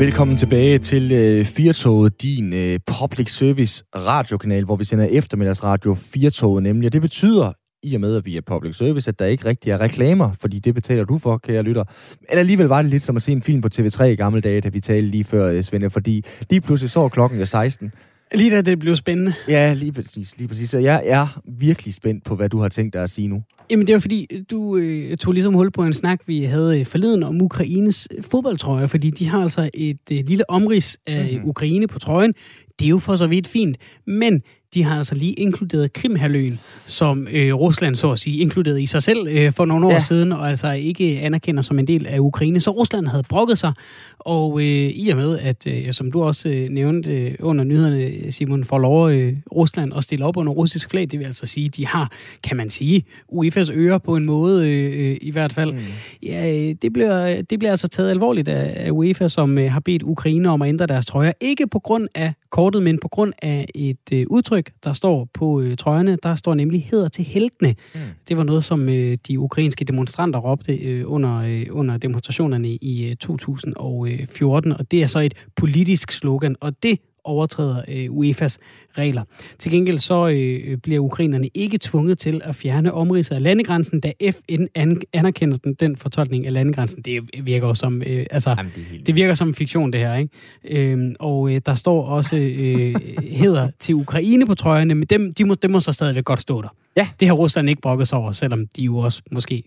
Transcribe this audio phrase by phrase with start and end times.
[0.00, 6.62] Velkommen tilbage til øh, Firtoget, din øh, public service radiokanal, hvor vi sender eftermiddagsradio Firtoget
[6.62, 6.86] nemlig.
[6.86, 7.52] Og det betyder,
[7.82, 10.58] i og med at vi er public service, at der ikke rigtig er reklamer, fordi
[10.58, 11.84] det betaler du for, kære lytter.
[12.30, 14.60] Men alligevel var det lidt som at se en film på TV3 i gamle dage,
[14.60, 17.92] da vi talte lige før, øh, Svende, fordi lige pludselig så klokken jo 16.
[18.34, 19.34] Lige da det blev spændende.
[19.48, 20.70] Ja, lige præcis, lige præcis.
[20.70, 23.42] Så jeg er virkelig spændt på, hvad du har tænkt dig at sige nu.
[23.70, 26.86] Jamen det var fordi, du øh, tog ligesom hul på en snak, vi havde øh,
[26.86, 31.48] forleden om Ukraines øh, fodboldtrøjer, fordi de har altså et øh, lille omrids af mm-hmm.
[31.48, 32.34] Ukraine på trøjen.
[32.78, 33.76] Det er jo for så vidt fint,
[34.06, 34.42] men
[34.74, 39.02] de har altså lige inkluderet Krimhaløen, som øh, Rusland så at sige inkluderet i sig
[39.02, 39.98] selv øh, for nogle år ja.
[39.98, 42.60] siden, og altså ikke anerkender som en del af Ukraine.
[42.60, 43.72] Så Rusland havde brokket sig,
[44.18, 48.32] og øh, i og med, at øh, som du også øh, nævnte øh, under nyhederne,
[48.32, 51.68] Simon, får lov øh, Rusland at stille op under russisk flag, det vil altså sige,
[51.68, 52.12] de har,
[52.42, 55.72] kan man sige, UEFA's ører på en måde, øh, øh, i hvert fald.
[55.72, 55.78] Mm.
[56.22, 59.80] Ja, øh, det bliver, det bliver altså taget alvorligt af, af UEFA, som øh, har
[59.80, 61.32] bedt Ukraine om at ændre deres trøjer.
[61.40, 65.60] Ikke på grund af kortet, men på grund af et øh, udtryk, der står på
[65.60, 66.18] øh, trøjerne.
[66.22, 67.74] Der står nemlig heder til heltene.
[67.94, 68.00] Mm.
[68.28, 73.10] Det var noget, som øh, de ukrainske demonstranter råbte øh, under, øh, under demonstrationerne i
[73.10, 78.56] øh, 2014, og det er så et politisk slogan, og det overtræder øh, UEFA's
[78.98, 79.22] regler.
[79.58, 84.12] Til gengæld så øh, bliver ukrainerne ikke tvunget til at fjerne omridset af landegrænsen, da
[84.30, 87.02] FN an- anerkender den, den fortolkning af landegrænsen.
[87.02, 89.06] Det virker som øh, altså Jamen, det, helt...
[89.06, 90.90] det virker som fiktion det her, ikke?
[90.92, 95.44] Øh, og øh, der står også øh, heder til Ukraine på trøjerne, men dem, de
[95.44, 96.68] må, dem må så stadigvæk godt stå der.
[96.96, 97.08] Ja.
[97.20, 99.62] Det har Rusland ikke brokket sig over, selvom de jo også måske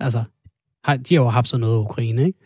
[0.00, 0.24] altså
[0.84, 2.38] har, de har jo sådan noget af Ukraine, ikke?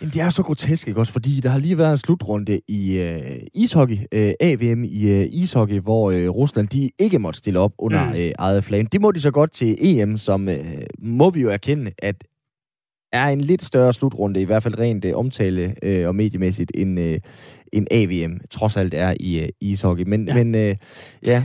[0.00, 1.12] Jamen, det er så grotesk, ikke også?
[1.12, 5.80] Fordi der har lige været en slutrunde i uh, ishockey, uh, AVM i uh, ishockey,
[5.80, 8.10] hvor uh, Rusland de ikke måtte stille op under mm.
[8.10, 8.86] uh, eget flag.
[8.92, 10.54] Det må de så godt til EM, som uh,
[10.98, 12.24] må vi jo erkende, at
[13.12, 17.00] er en lidt større slutrunde, i hvert fald rent uh, omtale uh, og mediemæssigt, end,
[17.00, 17.16] uh,
[17.72, 20.04] end AVM trods alt er i uh, ishockey.
[20.06, 20.76] Men ja, men, uh,
[21.22, 21.44] ja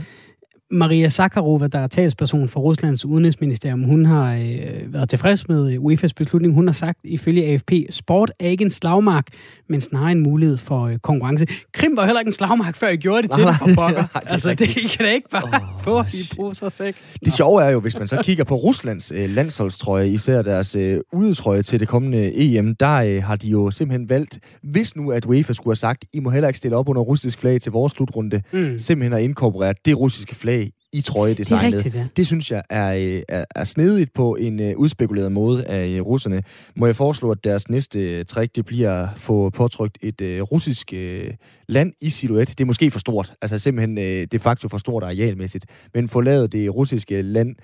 [0.70, 6.12] Maria Zakharova, der er talsperson for Ruslands udenrigsministerium, hun har øh, været tilfreds med UEFA's
[6.16, 6.54] beslutning.
[6.54, 9.26] Hun har sagt ifølge AFP, sport er ikke en slagmark,
[9.68, 11.46] men snarere en mulighed for øh, konkurrence.
[11.72, 14.04] Krim var heller ikke en slagmark, før I gjorde det til nej, for pokker.
[14.14, 16.96] Nej, det altså, det kan da ikke bare oh, få i pose sæk.
[17.24, 21.00] Det sjove er jo, hvis man så kigger på Ruslands øh, landsholdstrøje, især deres øh,
[21.12, 25.26] udetrøje til det kommende EM, der øh, har de jo simpelthen valgt, hvis nu at
[25.26, 27.92] UEFA skulle have sagt, I må heller ikke stille op under russisk flag til vores
[27.92, 28.78] slutrunde, mm.
[28.78, 30.53] simpelthen at inkorporere det russiske flag
[30.92, 31.72] i trøjedesignet.
[31.72, 32.06] Det, rigtigt, ja.
[32.16, 36.06] det synes jeg er, øh, er, er snedigt på en uh, udspekuleret måde af uh,
[36.06, 36.42] russerne.
[36.76, 40.92] Må jeg foreslå, at deres næste trick, det bliver at få påtrykt et uh, russisk
[40.92, 41.34] uh,
[41.68, 42.48] land i silhuet.
[42.48, 43.32] Det er måske for stort.
[43.42, 45.66] Altså simpelthen uh, de facto for stort arealmæssigt.
[45.94, 47.56] Men få lavet det russiske land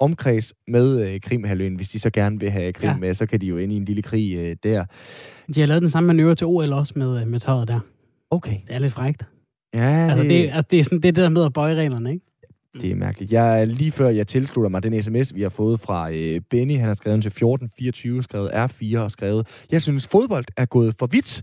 [0.00, 1.74] omkreds med uh, Krimhaløen.
[1.74, 2.96] Hvis de så gerne vil have Krim ja.
[2.96, 4.84] med, så kan de jo ind i en lille krig uh, der.
[5.54, 7.80] De har lavet den samme manøvre til OL også med, med tøjet der.
[8.30, 8.56] Okay.
[8.66, 9.26] Det er lidt frækt.
[9.74, 10.30] Ja, altså, det...
[10.30, 12.24] det, altså, det, er sådan, det er det der med at bøje reglerne, ikke?
[12.80, 13.32] Det er mærkeligt.
[13.32, 16.86] Jeg, lige før jeg tilslutter mig den sms, vi har fået fra øh, Benny, han
[16.86, 21.42] har skrevet til 1424, skrevet R4 og skrevet, jeg synes fodbold er gået for vidt,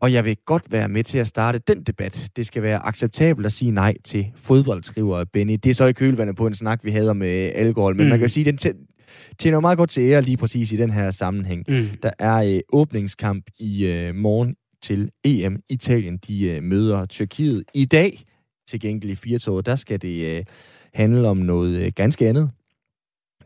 [0.00, 2.28] og jeg vil godt være med til at starte den debat.
[2.36, 5.52] Det skal være acceptabelt at sige nej til fodbold, skriver Benny.
[5.52, 8.10] Det er så i kølvandet på en snak, vi havde med alkohol, men mm.
[8.10, 8.74] man kan jo sige, at den
[9.38, 11.64] tjener meget godt til ære lige præcis i den her sammenhæng.
[11.68, 11.88] Mm.
[12.02, 15.62] Der er øh, åbningskamp i øh, morgen til EM.
[15.68, 18.24] Italien, de øh, møder Tyrkiet i dag
[18.68, 20.44] til gengæld i Firtoget, der skal det øh,
[20.94, 22.50] handle om noget øh, ganske andet.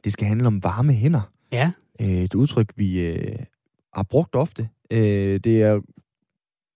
[0.05, 1.33] Det skal handle om varme hænder.
[1.53, 1.71] Ja.
[2.01, 3.39] Øh, et udtryk, vi øh,
[3.93, 4.69] har brugt ofte.
[4.91, 5.81] Øh, det er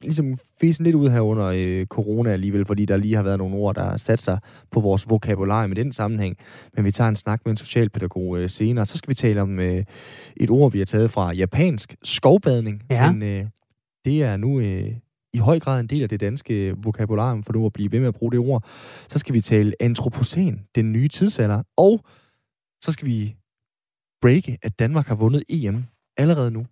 [0.03, 3.56] ligesom fisen lidt ud her under øh, corona alligevel, fordi der lige har været nogle
[3.56, 4.38] ord, der har sat sig
[4.70, 6.37] på vores vokabular med den sammenhæng.
[6.75, 8.87] Men vi tager en snak med en socialpædagog øh, senere.
[8.87, 9.84] Så skal vi tale om øh,
[10.37, 12.82] et ord, vi har taget fra japansk, skovbadning.
[12.91, 13.12] Ja.
[13.12, 13.47] Men øh,
[14.05, 14.93] det er nu øh,
[15.32, 18.08] i høj grad en del af det danske vokabularium, for nu at blive ved med
[18.08, 18.64] at bruge det ord.
[19.08, 22.00] Så skal vi tale antropocen, den nye tidsalder, og
[22.84, 23.36] så skal vi
[24.22, 25.84] breake, at Danmark har vundet EM
[26.16, 26.66] allerede nu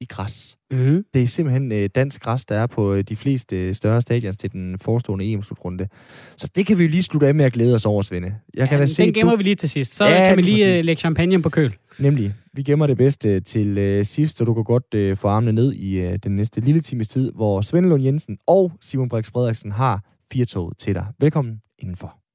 [0.00, 0.58] i græs.
[0.70, 1.04] Mm.
[1.14, 4.36] Det er simpelthen øh, dansk græs, der er på øh, de fleste øh, større stadions
[4.36, 5.88] til den forestående EM-slutrunde.
[6.36, 8.34] Så det kan vi jo lige slutte af med at glæde os over, Svende.
[8.54, 9.36] Jeg ja, kan da se, den gemmer du...
[9.36, 9.94] vi lige til sidst.
[9.94, 10.84] Så ja, kan vi lige præcis.
[10.84, 11.74] lægge champagne på køl.
[11.98, 12.34] Nemlig.
[12.52, 15.72] Vi gemmer det bedste til øh, sidst, så du kan godt øh, få armene ned
[15.72, 19.72] i øh, den næste lille times tid, hvor Svend Lund Jensen og Simon Brix Frederiksen
[19.72, 21.06] har fire tog til dig.
[21.20, 22.27] Velkommen indenfor.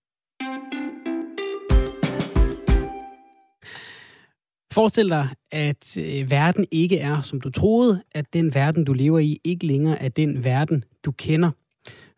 [4.74, 9.20] Forestil dig, at øh, verden ikke er, som du troede, at den verden, du lever
[9.20, 11.52] i, ikke længere er den verden, du kender.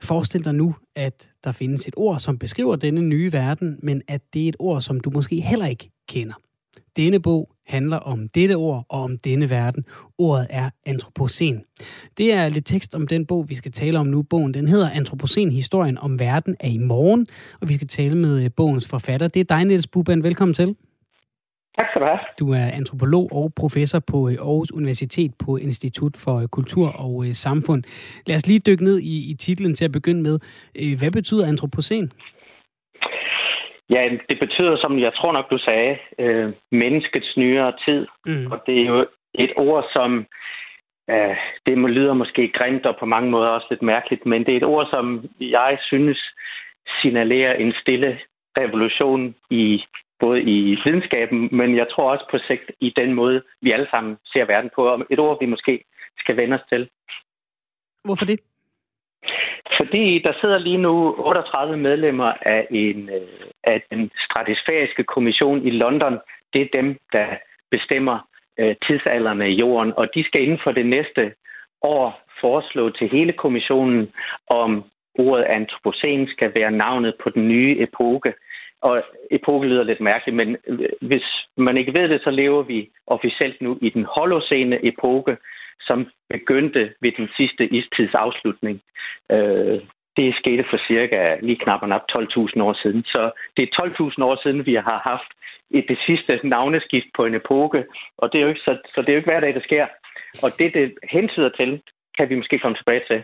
[0.02, 4.22] Forestil dig nu, at der findes et ord, som beskriver denne nye verden, men at
[4.34, 6.34] det er et ord, som du måske heller ikke kender.
[6.98, 9.86] Denne bog handler om dette ord og om denne verden.
[10.18, 11.64] Ordet er antropocen.
[12.18, 14.22] Det er lidt tekst om den bog, vi skal tale om nu.
[14.22, 17.28] Bogen den hedder Antropocen, historien om verden er i morgen,
[17.62, 19.28] og vi skal tale med øh, bogens forfatter.
[19.28, 20.24] Det er dig, Niels Buban.
[20.24, 20.76] Velkommen til.
[21.78, 22.20] Tak skal du have.
[22.40, 27.26] Du er antropolog og professor på øh, Aarhus Universitet på Institut for øh, Kultur og
[27.32, 27.84] Samfund.
[28.28, 30.36] Lad os lige dykke ned i, i titlen til at begynde med.
[31.00, 32.12] Hvad betyder antropocen?
[33.90, 38.08] Ja, det betyder, som jeg tror nok, du sagde, øh, menneskets nyere tid.
[38.26, 38.52] Mm.
[38.52, 40.26] Og det er jo et ord, som
[41.10, 41.36] øh,
[41.66, 44.58] det må lyder måske grimt og på mange måder også lidt mærkeligt, men det er
[44.58, 46.20] et ord, som jeg synes
[47.02, 48.20] signalerer en stille
[48.58, 49.84] revolution i
[50.20, 54.18] både i videnskaben, men jeg tror også på sigt i den måde, vi alle sammen
[54.26, 55.04] ser verden på.
[55.10, 55.84] Et ord, vi måske
[56.20, 56.90] skal vende os til.
[58.04, 58.40] Hvorfor det?
[59.78, 65.70] Fordi der sidder lige nu 38 medlemmer af, en, øh, af den stratisfæriske kommission i
[65.70, 66.20] London.
[66.54, 67.26] Det er dem, der
[67.72, 68.28] bestemmer
[68.60, 71.34] øh, tidsalderne i jorden, og de skal inden for det næste
[71.82, 74.12] år foreslå til hele kommissionen,
[74.50, 74.84] om
[75.20, 78.34] ordet antropocen skal være navnet på den nye epoke.
[78.82, 81.24] Og epoke lyder lidt mærkeligt, men øh, hvis
[81.58, 85.38] man ikke ved det, så lever vi officielt nu i den holocene epoke,
[85.82, 88.82] som begyndte ved den sidste istids afslutning.
[89.32, 89.82] Øh,
[90.18, 93.04] det skete for cirka lige knap og nap 12.000 år siden.
[93.04, 93.82] Så det er
[94.20, 95.32] 12.000 år siden, vi har haft
[95.72, 97.86] et, det sidste navneskift på en epoke,
[98.18, 99.88] og det er jo ikke, så, så det er jo ikke hver dag, det sker.
[100.44, 101.82] Og det, det hentyder til,
[102.18, 103.24] kan vi måske komme tilbage til.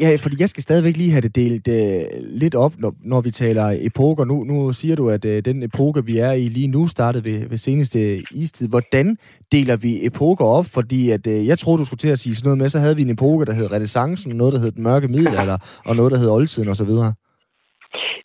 [0.00, 2.04] Ja, fordi jeg skal stadigvæk lige have det delt uh,
[2.42, 4.24] lidt op, når, når vi taler epoker.
[4.24, 7.48] Nu, nu siger du, at uh, den epoke, vi er i lige nu, startede ved,
[7.48, 7.98] ved seneste
[8.30, 8.68] istid.
[8.68, 9.16] Hvordan
[9.52, 10.66] deler vi epoker op?
[10.74, 12.96] Fordi at, uh, jeg troede, du skulle til at sige sådan noget med, så havde
[12.96, 16.18] vi en epoke, der hed renaissancen, noget, der hed den mørke middelalder, og noget, der
[16.18, 16.92] hed oldtiden osv.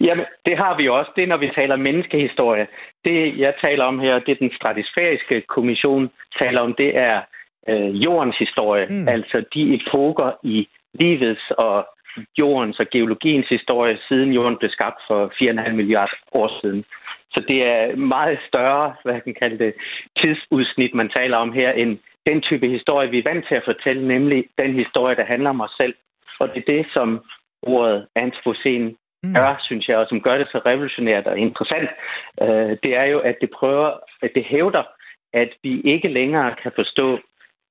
[0.08, 1.12] Jamen, det har vi også.
[1.16, 2.68] Det er, når vi taler menneskehistorie.
[3.06, 7.18] Det, jeg taler om her, det er den stratisfæriske kommission taler om, det er
[7.70, 8.86] øh, jordens historie.
[8.90, 9.08] Mm.
[9.08, 10.68] Altså de epoker i
[11.00, 11.88] livets og
[12.38, 16.86] jordens og geologiens historie, siden jorden blev skabt for 4,5 milliarder år siden.
[17.34, 19.74] Så det er meget større, hvad jeg kan kalde det,
[20.20, 24.08] tidsudsnit, man taler om her, end den type historie, vi er vant til at fortælle,
[24.08, 25.96] nemlig den historie, der handler om os selv.
[26.40, 27.24] Og det er det, som
[27.62, 29.34] ordet antropocen mm.
[29.34, 31.90] gør, synes jeg, og som gør det så revolutionært og interessant,
[32.42, 33.92] øh, det er jo, at det prøver,
[34.22, 34.84] at det hævder,
[35.34, 37.20] at vi ikke længere kan forstå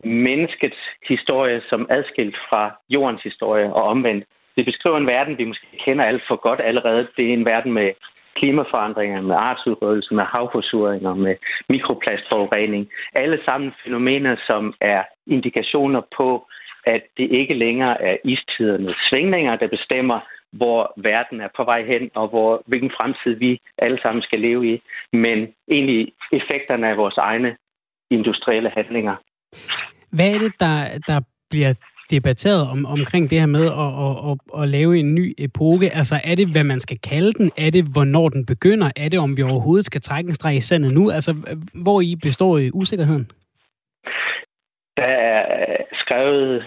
[0.04, 0.76] menneskets
[1.08, 4.24] historie som adskilt fra jordens historie og omvendt.
[4.56, 7.08] Det beskriver en verden, vi måske kender alt for godt allerede.
[7.16, 7.92] Det er en verden med
[8.34, 11.36] klimaforandringer, med artsudryddelse, med havforsuringer, med
[11.68, 12.88] mikroplastforurening.
[13.14, 16.46] Alle sammen fænomener, som er indikationer på,
[16.84, 20.20] at det ikke længere er istidernes svingninger, der bestemmer,
[20.52, 24.74] hvor verden er på vej hen, og hvor, hvilken fremtid vi alle sammen skal leve
[24.74, 24.82] i,
[25.12, 27.56] men egentlig effekterne af vores egne
[28.10, 29.16] industrielle handlinger.
[30.10, 31.20] Hvad er det, der, der
[31.50, 31.74] bliver
[32.10, 35.90] debatteret om, omkring det her med at, at, at, at lave en ny epoke?
[35.90, 37.50] Altså, er det, hvad man skal kalde den?
[37.56, 38.90] Er det, hvornår den begynder?
[38.96, 41.10] Er det, om vi overhovedet skal trække en streg i sandet nu?
[41.10, 41.34] Altså,
[41.74, 43.30] hvor i består i usikkerheden?
[44.96, 46.66] Der er skrevet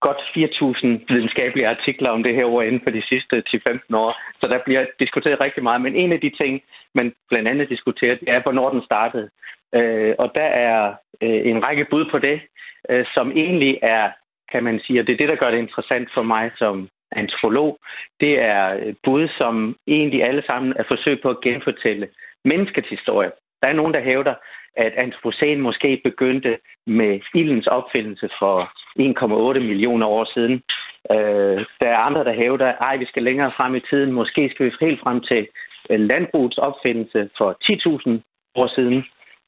[0.00, 4.12] godt 4.000 videnskabelige artikler om det her ord inden for de sidste 10-15 år.
[4.40, 5.80] Så der bliver diskuteret rigtig meget.
[5.82, 6.62] Men en af de ting,
[6.94, 9.30] man blandt andet diskuterer, det er, hvornår den startede.
[9.74, 12.40] Øh, og der er øh, en række bud på det,
[12.90, 14.10] øh, som egentlig er,
[14.52, 17.78] kan man sige, og det er det, der gør det interessant for mig som antropolog,
[18.20, 22.08] det er bud, som egentlig alle sammen er forsøg på at genfortælle
[22.44, 23.30] menneskets historie.
[23.62, 24.34] Der er nogen, der hævder,
[24.76, 28.56] at antropocen måske begyndte med ildens opfindelse for
[29.54, 30.62] 1,8 millioner år siden.
[31.10, 34.12] Øh, der er andre, der hævder, at vi skal længere frem i tiden.
[34.12, 35.48] Måske skal vi helt frem til
[35.90, 38.20] øh, landbrugets opfindelse for 10.000
[38.54, 39.04] år siden.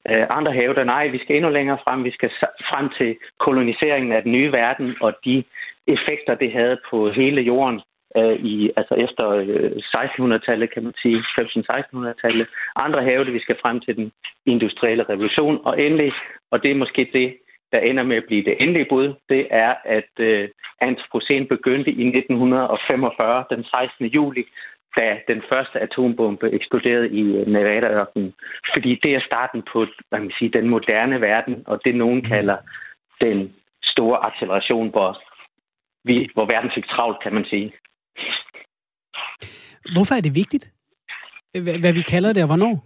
[0.09, 2.03] Øh, andre hævder, nej, vi skal endnu længere frem.
[2.03, 2.31] Vi skal
[2.69, 5.43] frem til koloniseringen af den nye verden og de
[5.87, 7.81] effekter, det havde på hele jorden
[8.17, 12.47] øh, i, altså efter øh, 1600-tallet, kan man sige, 1500-1600-tallet.
[12.75, 14.11] Andre hævder, det, vi skal frem til den
[14.45, 15.59] industrielle revolution.
[15.65, 16.11] Og endelig,
[16.51, 17.37] og det er måske det,
[17.71, 20.49] der ender med at blive det endelige bud, det er, at øh,
[20.81, 24.05] antropocen begyndte i 1945, den 16.
[24.05, 24.43] juli,
[24.97, 28.33] da den første atombombe eksploderede i øh, Nevada-ørkenen.
[28.73, 32.27] Fordi det er starten på hvad man siger, den moderne verden, og det nogen mm.
[32.27, 32.57] kalder
[33.21, 35.21] den store acceleration, hvor,
[36.03, 37.73] vi, hvor verden fik travlt, kan man sige.
[39.93, 40.65] Hvorfor er det vigtigt,
[41.81, 42.85] hvad vi kalder det, og hvornår?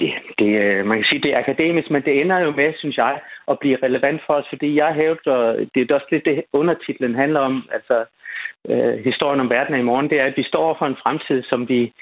[0.00, 2.96] Ja, det, øh, man kan sige, det er akademisk, men det ender jo med, synes
[2.96, 7.14] jeg, at blive relevant for os, fordi jeg hævder, det er også lidt det, undertitlen
[7.14, 8.04] handler om, altså
[8.70, 11.68] øh, historien om verden i morgen, det er, at vi står for en fremtid, som
[11.68, 11.92] vi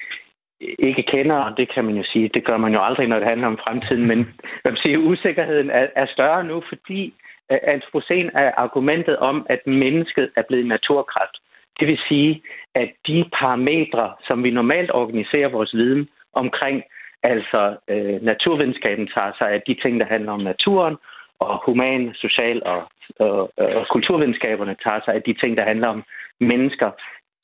[0.60, 3.28] ikke kender, og det kan man jo sige, det gør man jo aldrig, når det
[3.28, 4.18] handler om fremtiden, men
[4.64, 7.14] man siger, usikkerheden er, er større nu, fordi
[7.52, 11.36] uh, antropocen er argumentet om, at mennesket er blevet naturkraft.
[11.80, 12.42] Det vil sige,
[12.74, 16.82] at de parametre, som vi normalt organiserer vores viden omkring,
[17.22, 20.96] altså uh, naturvidenskaben tager sig af de ting, der handler om naturen,
[21.40, 22.80] og human, social og,
[23.18, 26.02] og, og kulturvidenskaberne tager sig af de ting, der handler om
[26.40, 26.90] mennesker.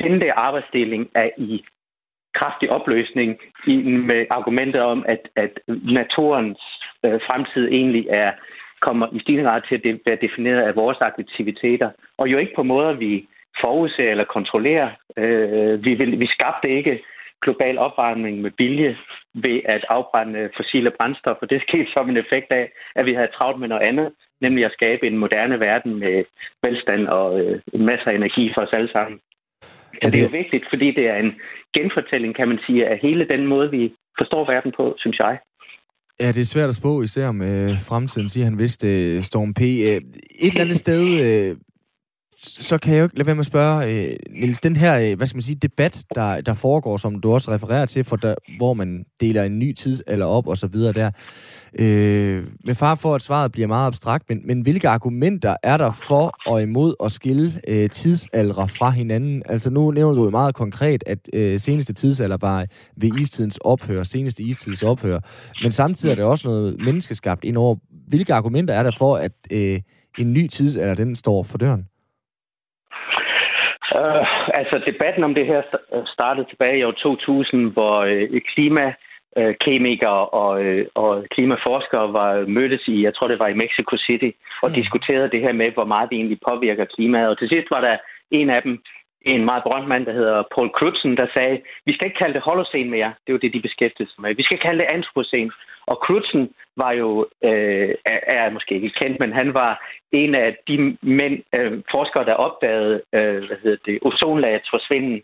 [0.00, 1.64] Den der arbejdsdeling er i
[2.34, 5.52] kraftig opløsning i, med argumentet om, at, at
[6.00, 6.62] naturens
[7.04, 8.32] øh, fremtid egentlig er
[8.80, 12.62] kommer i stigende grad til at være defineret af vores aktiviteter, og jo ikke på
[12.62, 13.28] måder, vi
[13.60, 14.90] forudser eller kontrollerer.
[15.16, 17.02] Øh, vi, vil, vi skabte ikke
[17.44, 18.96] global opvarmning med bilje
[19.34, 21.46] ved at afbrænde fossile brændstoffer.
[21.46, 24.72] Det skete som en effekt af, at vi havde travlt med noget andet, nemlig at
[24.72, 26.24] skabe en moderne verden med
[26.62, 29.18] velstand og øh, masser af energi for os alle sammen.
[30.02, 31.32] Ja, det er jo vigtigt, fordi det er en
[31.76, 35.38] genfortælling, kan man sige, af hele den måde, vi forstår verden på, synes jeg.
[36.20, 39.54] Ja, det er svært at spå, især om øh, fremtiden, siger han vist, øh, Storm
[39.54, 39.60] P.
[39.60, 41.56] Øh, et eller andet sted, øh,
[42.38, 45.16] så kan jeg jo ikke lade være med at spørge, øh, Niels, den her, øh,
[45.16, 48.34] hvad skal man sige, debat, der, der foregår, som du også refererer til, for der,
[48.56, 51.10] hvor man deler en ny tidsalder op og så videre der,
[51.78, 55.90] øh, med far for, at svaret bliver meget abstrakt, men, men hvilke argumenter er der
[55.90, 59.42] for og imod at skille øh, tidsalder fra hinanden?
[59.46, 62.66] Altså nu nævner du jo meget konkret, at øh, seneste tidsalder var
[62.96, 65.20] ved istidens ophør, seneste istids ophør,
[65.62, 67.76] men samtidig er det også noget menneskeskabt indover.
[68.08, 69.80] Hvilke argumenter er der for, at øh,
[70.18, 71.84] en ny tidsalder, den står for døren?
[74.00, 74.24] Uh,
[74.60, 75.62] altså, debatten om det her
[76.06, 78.94] startede tilbage i år 2000, hvor uh, klima
[79.64, 80.52] kemikere og,
[80.94, 84.30] og klimaforskere var mødtes i, jeg tror det var i Mexico City,
[84.62, 84.74] og mm.
[84.74, 87.28] diskuterede det her med, hvor meget det egentlig påvirker klimaet.
[87.28, 87.96] Og til sidst var der
[88.30, 88.82] en af dem,
[89.22, 92.42] en meget berømt mand, der hedder Paul Crutzen, der sagde, vi skal ikke kalde det
[92.42, 93.10] holocene mere.
[93.22, 94.34] Det er jo det, de beskæftigede sig med.
[94.34, 95.50] Vi skal kalde det antropocene.
[95.86, 99.72] Og Crutzen var jo, øh, er, er måske ikke kendt, men han var
[100.12, 105.22] en af de mænd, øh, forskere, der opdagede, øh, hvad hedder det, ozonlagets forsvinden.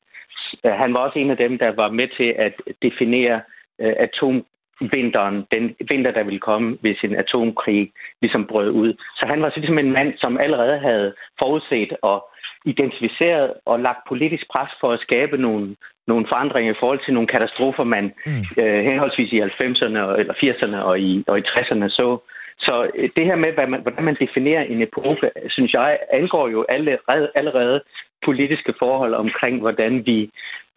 [0.64, 3.40] Øh, han var også en af dem, der var med til at definere
[3.80, 7.92] øh, atomvinteren, den vinter, der ville komme, hvis en atomkrig
[8.22, 8.94] ligesom brød ud.
[9.16, 12.28] Så han var så ligesom en mand, som allerede havde forudset og
[12.64, 17.28] identificeret og lagt politisk pres for at skabe nogle, nogle forandringer i forhold til nogle
[17.34, 18.44] katastrofer, man mm.
[18.62, 22.18] øh, henholdsvis i 90'erne eller 80'erne og i, og i 60'erne så.
[22.58, 26.48] Så øh, det her med, hvad man, hvordan man definerer en epoke, synes jeg, angår
[26.48, 27.80] jo allerede, allerede
[28.24, 30.18] politiske forhold omkring, hvordan vi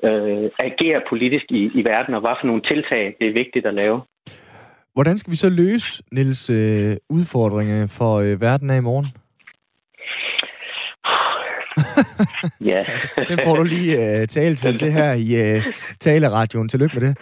[0.03, 3.73] øh, agerer politisk i, i verden, og hvad for nogle tiltag det er vigtigt at
[3.73, 4.01] lave.
[4.93, 9.07] Hvordan skal vi så løse, Niels, øh, udfordringer for øh, verden af i morgen?
[12.71, 12.85] Ja.
[13.29, 15.63] Den får du lige uh, tale til, til her i uh,
[15.99, 16.69] taleradion.
[16.69, 17.17] Tillykke med det.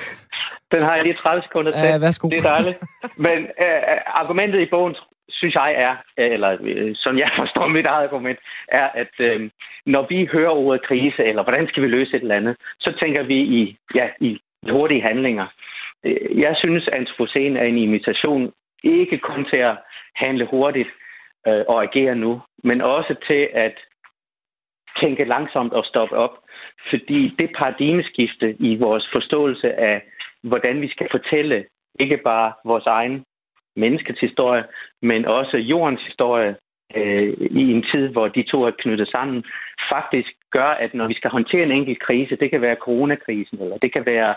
[0.72, 1.88] Den har jeg lige 30 sekunder til.
[1.90, 2.30] Ja, værsgo.
[2.30, 2.78] Det er dejligt.
[3.26, 4.96] Men uh, argumentet i bogen,
[5.30, 9.42] synes jeg er, eller uh, som jeg forstår mit eget argument, er, at uh,
[9.86, 13.24] når vi hører ordet krise, eller hvordan skal vi løse et eller andet, så tænker
[13.24, 14.40] vi i, ja, i
[14.72, 15.48] hurtige handlinger.
[16.36, 18.52] Jeg synes, at antropocen er en invitation
[18.84, 19.78] ikke kun til at
[20.16, 20.90] handle hurtigt
[21.48, 23.76] øh, og agere nu, men også til at
[25.04, 26.36] tænke langsomt og stoppe op.
[26.90, 30.02] Fordi det paradigmeskifte i vores forståelse af,
[30.44, 31.66] hvordan vi skal fortælle
[32.00, 33.24] ikke bare vores egen
[33.76, 34.64] menneskets historie,
[35.02, 36.56] men også jordens historie
[36.96, 39.44] øh, i en tid, hvor de to er knyttet sammen,
[39.92, 43.78] faktisk gør, at når vi skal håndtere en enkelt krise, det kan være coronakrisen, eller
[43.78, 44.36] det kan være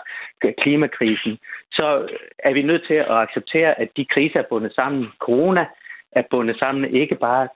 [0.61, 1.37] klimakrisen,
[1.71, 2.07] så
[2.39, 5.07] er vi nødt til at acceptere, at de kriser er bundet sammen.
[5.19, 5.65] Corona
[6.11, 6.95] er bundet sammen.
[6.95, 7.47] Ikke bare,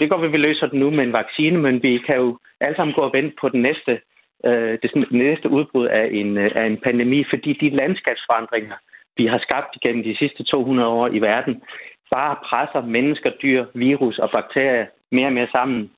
[0.00, 2.76] det går, at vi løser det nu med en vaccine, men vi kan jo alle
[2.76, 4.00] sammen gå og vente på den næste,
[4.44, 8.74] øh, det næste udbrud af en, øh, af en pandemi, fordi de landskabsforandringer,
[9.16, 11.62] vi har skabt igennem de sidste 200 år i verden,
[12.10, 15.90] bare presser mennesker, dyr, virus og bakterier mere og mere sammen.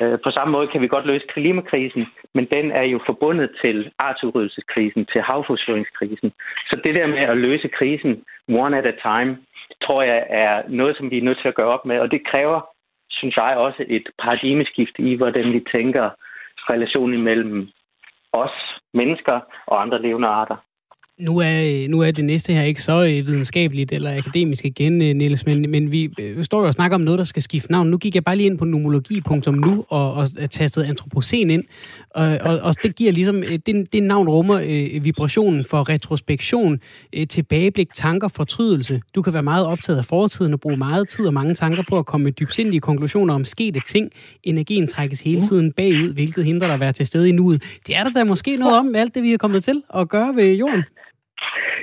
[0.00, 3.90] Øh, på samme måde kan vi godt løse klimakrisen, men den er jo forbundet til
[3.98, 6.32] artsudryddelseskrisen, til havforsyningskrisen.
[6.70, 9.38] Så det der med at løse krisen one at a time,
[9.82, 11.98] tror jeg er noget, som vi er nødt til at gøre op med.
[11.98, 12.60] Og det kræver,
[13.10, 16.10] synes jeg, også et paradigmeskift i, hvordan vi tænker
[16.70, 17.68] relationen mellem
[18.32, 18.56] os
[18.94, 20.56] mennesker og andre levende arter.
[21.18, 25.16] Nu er, nu er det næste her ikke så øh, videnskabeligt eller akademisk igen, øh,
[25.16, 27.90] Niels, men, men vi øh, står jo og snakker om noget, der skal skifte navn.
[27.90, 31.64] Nu gik jeg bare lige ind på nomologi.nu og, og tastet antropocen ind,
[32.10, 36.80] og, og, og det giver ligesom, det, det navn rummer øh, vibrationen for retrospektion,
[37.12, 39.00] øh, tilbageblik, tanker, fortrydelse.
[39.14, 41.98] Du kan være meget optaget af fortiden og bruge meget tid og mange tanker på
[41.98, 44.10] at komme med dybsindige konklusioner om skete ting.
[44.44, 47.62] Energien trækkes hele tiden bagud, hvilket hindrer dig at være til stede i nuet.
[47.86, 50.36] Det er der da måske noget om alt det, vi er kommet til at gøre
[50.36, 50.84] ved jorden.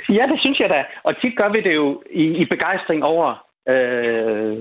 [0.10, 0.86] Ja, det synes jeg da.
[1.04, 4.54] Og tit gør vi det jo i, i begejstring over, øh,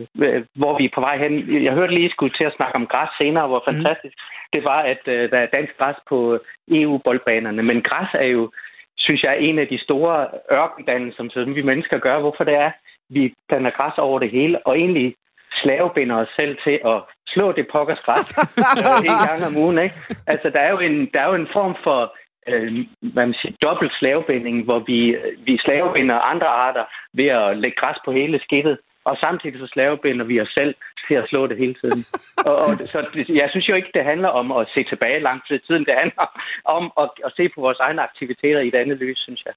[0.55, 1.63] hvor vi er på vej hen.
[1.65, 3.75] Jeg hørte lige, at skulle til at snakke om græs senere, hvor mhm.
[3.75, 4.51] fantastisk mm.
[4.53, 6.39] det var, at øh, der er dansk græs på
[6.71, 7.63] EU-boldbanerne.
[7.63, 8.51] Men græs er jo,
[8.97, 12.21] synes jeg, en af de store ørkendannelser, som vi mennesker gør.
[12.21, 12.71] Hvorfor det er,
[13.09, 15.15] vi danner græs over det hele, og egentlig
[15.63, 18.29] slavebinder os selv til at slå det pokkers græs
[18.79, 19.79] øh, en gang om ugen.
[19.79, 19.95] Ikke?
[20.27, 22.17] Altså, der er, jo en, der er jo en form for
[22.49, 27.77] øh, hvad man siger, dobbelt slavebinding, hvor vi, vi slavebinder andre arter ved at lægge
[27.81, 30.75] græs på hele skidtet, og samtidig så slavebinder vi os selv
[31.09, 32.01] til at slå det hele tiden.
[32.49, 32.99] og, og, så
[33.29, 35.85] jeg synes jo ikke, det handler om at se tilbage lang tid tiden.
[35.85, 36.27] Det handler
[36.65, 39.55] om at, at se på vores egne aktiviteter i et andet lys, synes jeg.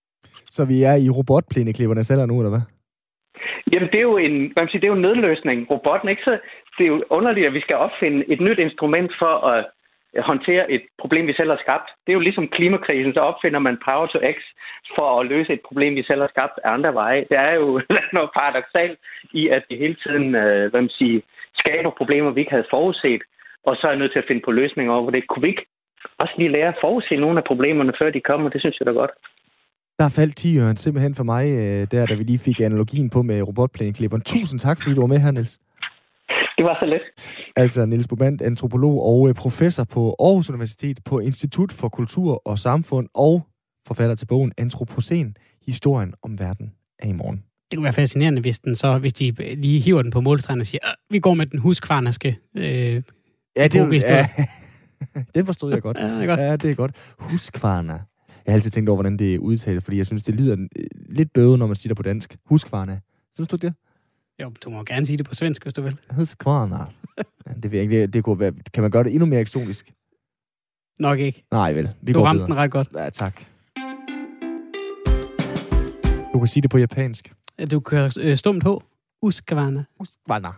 [0.50, 2.66] Så vi er i robotplæneklipperne selv nu, eller hvad?
[3.72, 5.72] Jamen, det er jo en, hvad man siger, det er jo en nødløsning.
[5.72, 6.22] Robotten, ikke?
[6.24, 6.40] Så
[6.78, 9.66] det er jo underligt, at vi skal opfinde et nyt instrument for at
[10.18, 11.90] Øh, håndtere et problem, vi selv har skabt.
[12.04, 14.38] Det er jo ligesom klimakrisen, så opfinder man Power to X
[14.96, 17.26] for at løse et problem, vi selv har skabt af andre veje.
[17.30, 17.68] Det er jo
[18.18, 19.00] noget paradoxalt
[19.34, 21.22] i, at vi hele tiden øh, hvad man siger,
[21.62, 23.22] skaber problemer, vi ikke havde forudset,
[23.68, 25.28] og så er jeg nødt til at finde på løsninger over det.
[25.28, 25.66] Kunne vi ikke
[26.18, 28.50] også lige lære at forudse nogle af problemerne, før de kommer?
[28.50, 29.12] Det synes jeg da godt.
[30.00, 33.42] Der faldt 10 simpelthen for mig, øh, der da vi lige fik analogien på med
[33.42, 34.24] robotplæneklipperen.
[34.24, 35.60] Tusind tak, fordi du var med her, Niels.
[36.58, 37.02] Det var så let.
[37.56, 42.60] Altså Niels Boband, antropolog og øh, professor på Aarhus Universitet på Institut for Kultur og
[42.60, 43.48] Samfund og
[43.88, 47.44] forfatter til bogen Antropocen, historien om verden af i morgen.
[47.72, 50.66] Det kunne være fascinerende, hvis, den så, hvis de lige hiver den på målstregen og
[50.66, 54.28] siger, vi går med den huskvarnerske øh, ja, det, ja,
[55.36, 55.98] den forstod jeg godt.
[55.98, 56.40] ja, det er godt.
[56.40, 56.96] Ja, det er godt.
[57.20, 58.00] Huskvarner.
[58.46, 60.86] Jeg har altid tænkt over, hvordan det er udtalt, fordi jeg synes, det lyder øh,
[61.10, 62.38] lidt bøde, når man siger det på dansk.
[62.46, 62.98] Huskvarner.
[63.36, 63.74] Synes du det?
[64.42, 65.98] Jo, du må gerne sige det på svensk, hvis du vil.
[66.12, 66.78] Huskvarna.
[67.64, 69.94] det, vil ikke, det kunne være, kan man gøre det endnu mere eksotisk?
[71.00, 71.44] Nok ikke.
[71.52, 71.90] Nej, vel.
[72.02, 72.48] Vi du går ramte videre.
[72.50, 72.88] den ret godt.
[72.96, 73.42] Ja, tak.
[76.34, 77.34] Du kan sige det på japansk.
[77.72, 78.84] Du kan øh, stumt på.
[79.22, 79.84] Uskvarna.
[80.00, 80.50] Uskvarna.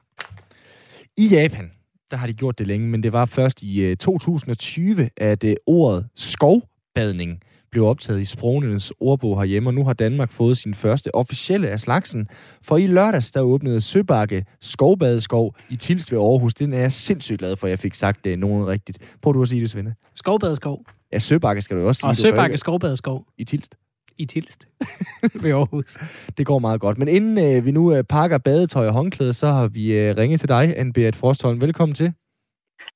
[1.17, 1.71] I Japan,
[2.11, 5.55] der har de gjort det længe, men det var først i øh, 2020, at øh,
[5.65, 11.15] ordet skovbadning blev optaget i Sprogenes ordbog herhjemme, og nu har Danmark fået sin første
[11.15, 12.27] officielle af slagsen.
[12.63, 16.53] For i lørdags, der åbnede Søbakke Skovbadeskov i Tilst ved Aarhus.
[16.53, 18.97] Den er jeg sindssygt glad for, at jeg fik sagt det nogen rigtigt.
[19.21, 19.93] Prøv du at sige det, Svende.
[20.15, 20.85] Skovbadeskov.
[21.13, 22.09] Ja, Søbakke skal du også sige.
[22.09, 23.25] Og Søbakke Skovbadeskov.
[23.37, 23.75] I Tilst
[24.19, 24.67] i Tilst
[25.43, 25.97] ved Aarhus.
[26.37, 26.97] Det går meget godt.
[26.97, 30.39] Men inden øh, vi nu øh, pakker badetøj og håndklæde, så har vi øh, ringet
[30.39, 31.61] til dig, Anne-Berit Frostholm.
[31.61, 32.13] Velkommen til.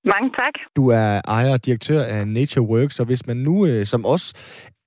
[0.06, 0.54] Mange tak.
[0.76, 4.26] Du er ejer og direktør af Nature Works, og hvis man nu øh, som os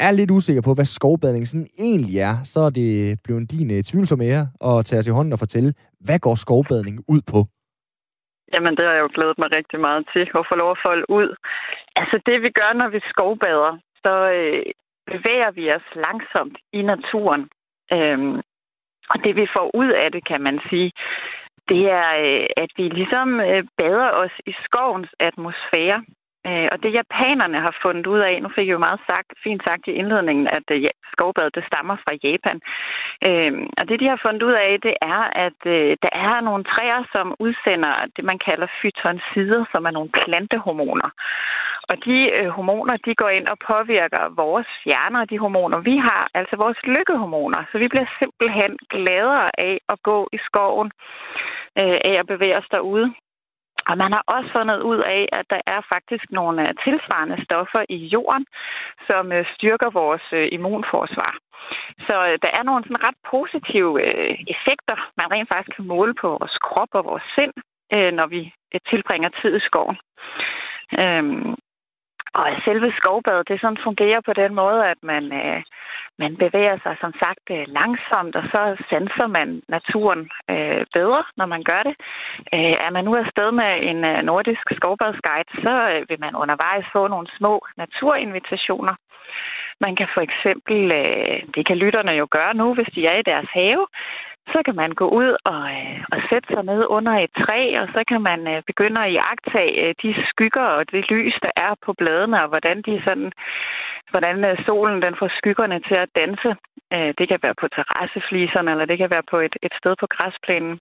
[0.01, 3.83] er lidt usikker på, hvad skovbadning sådan egentlig er, så er det blevet din øh,
[3.83, 5.75] tvivlsomme ære at tage os i hånden og fortælle,
[6.07, 7.41] hvad går skovbadning ud på?
[8.53, 11.07] Jamen, det har jeg jo glædet mig rigtig meget til at få lov at folde
[11.19, 11.29] ud.
[12.01, 13.73] Altså, det vi gør, når vi skovbader,
[14.05, 14.63] så øh,
[15.13, 17.43] bevæger vi os langsomt i naturen.
[17.93, 18.37] Øhm,
[19.13, 20.93] og det vi får ud af det, kan man sige,
[21.69, 26.05] det er, øh, at vi ligesom øh, bader os i skovens atmosfære.
[26.47, 29.63] Øh, og det japanerne har fundet ud af, nu fik jeg jo meget sagt, fint
[29.69, 30.67] sagt i indledningen, at
[31.13, 32.59] skovbadet det stammer fra Japan.
[33.79, 35.61] Og det de har fundet ud af, det er, at
[36.05, 41.11] der er nogle træer, som udsender det, man kalder fytonsider, som er nogle plantehormoner.
[41.91, 46.29] Og de øh, hormoner, de går ind og påvirker vores hjerner, de hormoner, vi har,
[46.35, 47.61] altså vores lykkehormoner.
[47.73, 50.91] Så vi bliver simpelthen gladere af at gå i skoven,
[51.81, 53.15] øh, af at bevæge os derude.
[53.89, 57.83] Og man har også fundet ud af, at der er faktisk nogle øh, tilsvarende stoffer
[57.89, 58.47] i jorden,
[59.07, 61.33] som øh, styrker vores øh, immunforsvar.
[62.07, 63.93] Så der er nogle sådan ret positive
[64.55, 67.53] effekter, man rent faktisk kan måle på vores krop og vores sind,
[68.19, 68.53] når vi
[68.91, 69.97] tilbringer tid i skoven.
[71.01, 71.55] Øhm,
[72.39, 75.63] og selve skovbadet, det sådan fungerer på den måde, at man, øh,
[76.19, 81.47] man bevæger sig som sagt øh, langsomt, og så sanser man naturen øh, bedre, når
[81.47, 81.95] man gør det.
[82.55, 86.87] Øh, er man nu afsted med en øh, nordisk skovbadsguide, så øh, vil man undervejs
[86.93, 88.95] få nogle små naturinvitationer.
[89.81, 93.29] Man kan for eksempel, øh, det kan lytterne jo gøre nu, hvis de er i
[93.31, 93.87] deres have,
[94.53, 97.87] så kan man gå ud og, øh, og sætte sig ned under et træ, og
[97.95, 101.73] så kan man øh, begynde at iagtage øh, de skygger og det lys, der er
[101.85, 103.33] på bladene, og hvordan de sådan,
[104.11, 106.51] hvordan øh, solen den får skyggerne til at danse.
[106.95, 110.07] Øh, det kan være på terrassefliserne, eller det kan være på et, et sted på
[110.15, 110.79] græsplænen.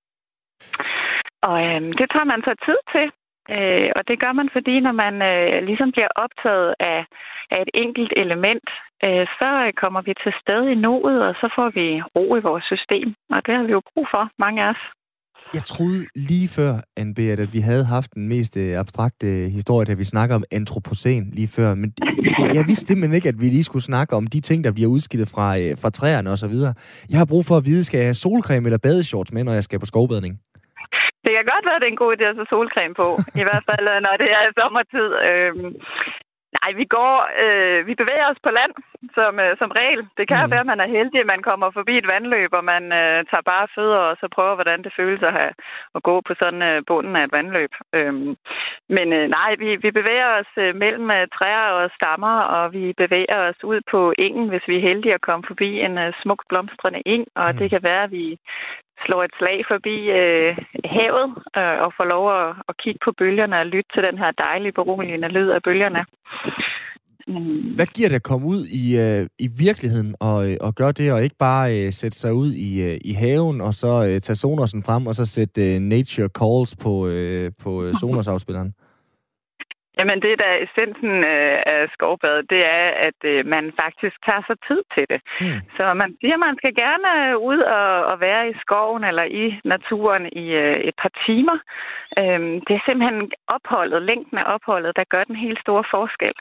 [1.50, 3.08] Og øh, det tager man så tid til,
[3.56, 7.00] øh, og det gør man, fordi når man øh, ligesom bliver optaget af,
[7.52, 8.68] af et enkelt element,
[9.06, 9.50] øh, så
[9.82, 13.08] kommer vi til stede i nuet, og så får vi ro i vores system.
[13.30, 14.84] Og det har vi jo brug for, mange af os.
[15.54, 19.28] Jeg troede lige før, Anne at vi havde haft den mest øh, abstrakte
[19.58, 21.76] historie, da vi snakker om antropocen lige før.
[21.76, 21.94] Men
[22.58, 25.28] jeg vidste simpelthen ikke, at vi lige skulle snakke om de ting, der bliver udskillet
[25.34, 26.74] fra, øh, fra træerne og så videre.
[27.12, 29.64] Jeg har brug for at vide, skal jeg have solcreme eller badeshorts med, når jeg
[29.64, 30.34] skal på skovbadning?
[31.26, 33.08] Det kan godt være, at det er en god idé at tage solcreme på.
[33.42, 35.10] I hvert fald, øh, når det er sommertid.
[35.28, 35.72] Øhm,
[36.58, 38.74] nej, vi går, øh, vi bevæger os på land
[39.18, 40.02] som, øh, som regel.
[40.18, 40.52] Det kan mm.
[40.52, 43.46] være, at man er heldig, at man kommer forbi et vandløb, og man øh, tager
[43.52, 45.54] bare fødder og så prøver, hvordan det føles at, have,
[45.96, 47.72] at gå på sådan øh, bunden af et vandløb.
[47.98, 48.36] Øhm,
[48.96, 52.94] men øh, nej, vi, vi bevæger os øh, mellem øh, træer og stammer, og vi
[53.04, 56.42] bevæger os ud på engen, hvis vi er heldige at komme forbi en øh, smuk
[56.50, 57.58] blomstrende eng, og mm.
[57.58, 58.38] det kan være, at vi
[59.06, 60.52] slår et slag forbi øh,
[60.96, 61.28] havet
[61.60, 64.78] øh, og får lov at, at kigge på bølgerne og lytte til den her dejlige,
[64.80, 66.02] beroligende lyd af bølgerne.
[67.28, 67.76] Mm.
[67.76, 71.14] Hvad giver det at komme ud i, øh, i virkeligheden og, øh, og gøre det,
[71.14, 74.36] og ikke bare øh, sætte sig ud i, øh, i haven, og så øh, tage
[74.36, 78.74] Sonosen frem, og så sætte øh, Nature Calls på, øh, på øh, Sonos-afspilleren?
[79.98, 84.44] Jamen, det der er essensen øh, af skovbadet, det er, at øh, man faktisk tager
[84.48, 85.20] sig tid til det.
[85.42, 85.60] Mm.
[85.78, 87.12] Så man siger, man skal gerne
[87.50, 91.58] ud og, og være i skoven eller i naturen i øh, et par timer.
[92.20, 96.36] Øhm, det er simpelthen opholdet, længden af opholdet, der gør den helt store forskel.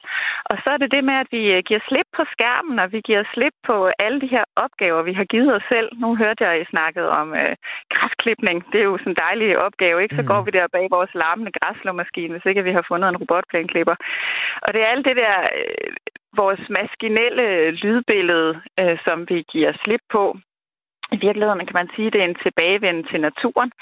[0.51, 3.23] Og så er det det med, at vi giver slip på skærmen, og vi giver
[3.35, 5.89] slip på alle de her opgaver, vi har givet os selv.
[6.03, 7.55] Nu hørte jeg, I snakkede om øh,
[7.95, 8.57] græsklipning.
[8.73, 10.17] Det er jo sådan en dejlig opgave, ikke?
[10.17, 10.29] Så mm.
[10.29, 13.97] går vi der bag vores larmende græsslåmaskine, hvis ikke vi har fundet en robot flotplæneklipper.
[14.63, 15.95] Og det er alt det der, øh,
[16.37, 20.37] vores maskinelle lydbillede, øh, som vi giver slip på.
[21.13, 23.73] I virkeligheden kan man sige, at det er en tilbagevend til naturen.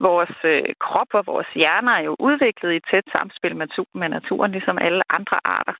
[0.00, 4.52] Vores øh, krop og vores hjerner er jo udviklet i tæt samspil med, med naturen,
[4.52, 5.76] ligesom alle andre arter.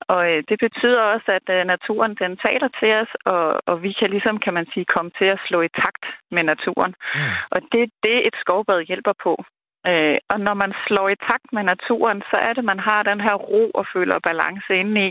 [0.00, 3.92] Og øh, det betyder også, at øh, naturen den taler til os, og, og vi
[3.92, 6.94] kan ligesom, kan man sige, komme til at slå i takt med naturen.
[7.14, 7.20] Mm.
[7.50, 9.44] Og det er det, et skovbad hjælper på.
[9.90, 13.20] Øh, og når man slår i takt med naturen, så er det, man har den
[13.26, 15.10] her ro og føler balance inde i.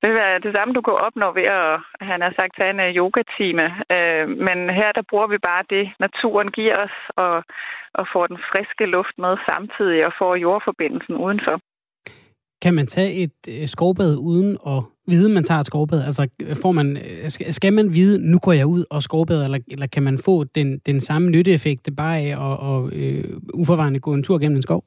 [0.00, 2.80] Det vil være det samme, du kan opnå ved at, han har sagt, tage en
[2.80, 3.66] øh, yogatime.
[3.96, 7.34] Øh, men her, der bruger vi bare det, naturen giver os, og,
[7.94, 11.56] og får den friske luft med samtidig, og får jordforbindelsen udenfor.
[12.62, 16.04] Kan man tage et øh, skovbad uden at vide, man tager et skovbad?
[16.04, 16.28] Altså,
[16.62, 20.02] får man, øh, skal man vide, nu går jeg ud og skovbad, eller, eller kan
[20.02, 24.38] man få den, den samme nytteeffekt bare af at og, øh, uforvarende gå en tur
[24.38, 24.84] gennem en skov?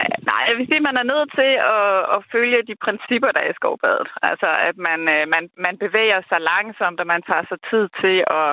[0.00, 3.30] Øh, nej, jeg vil sige, at man er nødt til at, at følge de principper,
[3.32, 4.08] der er i skovbadet.
[4.22, 8.16] Altså, at man, øh, man, man bevæger sig langsomt, og man tager sig tid til
[8.40, 8.50] at,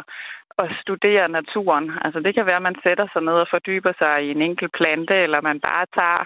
[0.64, 1.88] at studere naturen.
[2.04, 4.74] Altså, det kan være, at man sætter sig ned og fordyber sig i en enkelt
[4.80, 6.24] plante, eller man bare tager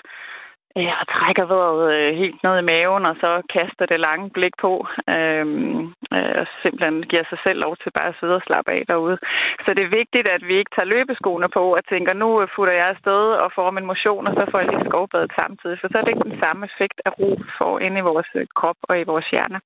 [0.84, 4.56] Ja, og trækker vejret øh, helt ned i maven, og så kaster det lange blik
[4.66, 4.74] på,
[5.16, 5.82] øhm,
[6.16, 9.18] øh, og simpelthen giver sig selv lov til bare at sidde og slappe af derude.
[9.66, 12.74] Så det er vigtigt, at vi ikke tager løbeskoene på og tænker, nu øh, futter
[12.80, 15.78] jeg afsted og får min motion, og så får jeg lige skovbadet samtidig.
[15.80, 18.46] For så er det ikke den samme effekt af ro, får ind i vores øh,
[18.60, 19.60] krop og i vores hjerne.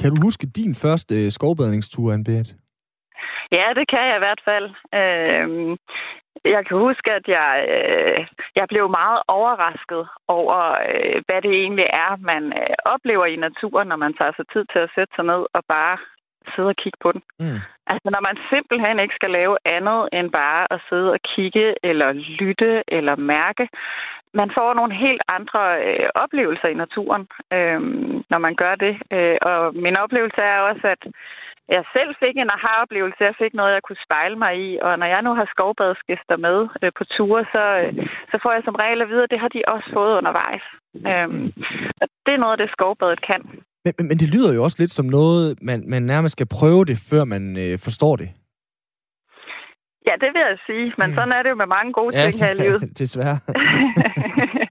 [0.00, 2.44] Kan du huske din første skovbadningstur, Anne
[3.56, 4.68] Ja, det kan jeg i hvert fald.
[5.00, 5.76] Øh,
[6.44, 8.26] jeg kan huske, at jeg, øh,
[8.56, 10.56] jeg blev meget overrasket over,
[10.88, 14.64] øh, hvad det egentlig er, man øh, oplever i naturen, når man tager sig tid
[14.72, 15.98] til at sætte sig ned og bare
[16.54, 17.22] sidde og kigge på den.
[17.40, 17.58] Mm.
[17.92, 22.12] Altså når man simpelthen ikke skal lave andet end bare at sidde og kigge, eller
[22.12, 23.68] lytte, eller mærke.
[24.34, 27.24] Man får nogle helt andre øh, oplevelser i naturen,
[27.56, 27.80] øh,
[28.32, 28.94] når man gør det.
[29.16, 31.02] Øh, og min oplevelse er også, at
[31.68, 33.28] jeg selv fik en aha-oplevelse.
[33.30, 34.78] Jeg fik noget, jeg kunne spejle mig i.
[34.82, 37.92] Og når jeg nu har skovbadsgæster med øh, på ture, så, øh,
[38.30, 40.64] så får jeg som regel at vide, at det har de også fået undervejs.
[41.10, 41.46] Øhm,
[42.00, 43.42] og det er noget af det, skovbadet kan.
[43.84, 46.84] Men, men, men det lyder jo også lidt som noget, man, man nærmest skal prøve
[46.84, 48.28] det, før man øh, forstår det.
[50.06, 50.94] Ja, det vil jeg sige.
[50.98, 51.16] Men mm.
[51.16, 52.80] sådan er det jo med mange gode ja, ting her i livet.
[52.98, 53.38] desværre.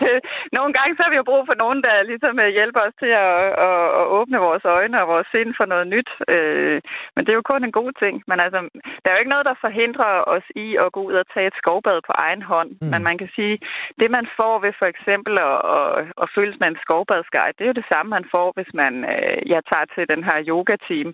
[0.00, 0.20] ja, det,
[0.58, 3.12] nogle gange så har vi jo brug for nogen, der ligesom øh, hjælper os til
[3.24, 3.34] at,
[3.68, 6.10] at, at åbne vores øjne og vores sind for noget nyt.
[6.28, 6.78] Øh,
[7.14, 8.14] men det er jo kun en god ting.
[8.30, 8.58] Men altså,
[9.02, 11.60] der er jo ikke noget, der forhindrer os i at gå ud og tage et
[11.60, 12.70] skovbad på egen hånd.
[12.80, 12.88] Mm.
[12.92, 13.58] Men man kan sige,
[14.00, 15.88] det man får ved for eksempel at, at,
[16.22, 19.38] at føles med en skovbadsguide, det er jo det samme, man får, hvis man øh,
[19.52, 21.08] ja, tager til den her yoga-team.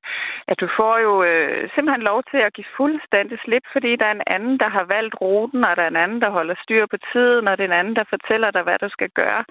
[0.50, 4.16] At du får jo øh, simpelthen lov til at give fuldstændig slip, fordi der er
[4.16, 6.98] en anden, der har valgt ruten, og der er en anden, der holder styr på
[7.12, 9.42] tiden, og det er en anden, der fortæller dig, hvad du skal gøre.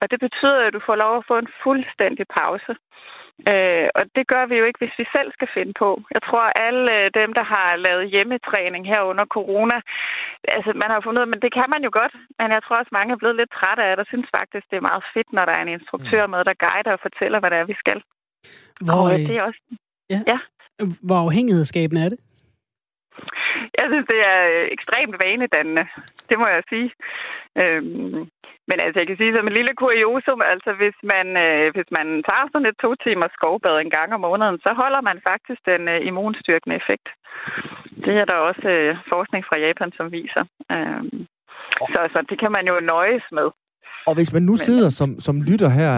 [0.00, 2.72] Og det betyder, at du får lov at få en fuldstændig pause.
[3.52, 5.90] Øh, og det gør vi jo ikke, hvis vi selv skal finde på.
[6.14, 9.76] Jeg tror, at alle øh, dem, der har lavet hjemmetræning her under corona,
[10.56, 12.14] altså man har fundet ud af, men det kan man jo godt.
[12.38, 14.76] Men jeg tror også, mange er blevet lidt trætte af det, og synes faktisk, det
[14.76, 17.58] er meget fedt, når der er en instruktør med, der guider og fortæller, hvad det
[17.58, 18.00] er, vi skal.
[18.86, 19.62] Hvor, og øh, det er også...
[20.14, 20.20] ja.
[20.32, 20.38] ja.
[21.08, 22.20] Hvor afhængighedsskabende er det?
[23.78, 25.84] Jeg synes, det er øh, ekstremt vanedannende.
[26.28, 26.90] Det må jeg sige.
[27.62, 28.30] Øhm,
[28.68, 32.06] men altså, jeg kan sige som en lille kuriosum, altså hvis man, øh, hvis man
[32.28, 35.82] tager sådan et to timers skovbad en gang om måneden, så holder man faktisk den
[35.88, 37.08] øh, immunstyrkende effekt.
[38.04, 40.44] Det er der også øh, forskning fra Japan, som viser.
[40.74, 41.26] Øhm,
[41.92, 43.48] så, så det kan man jo nøjes med.
[44.06, 45.90] Og hvis man nu sidder som, som lytter her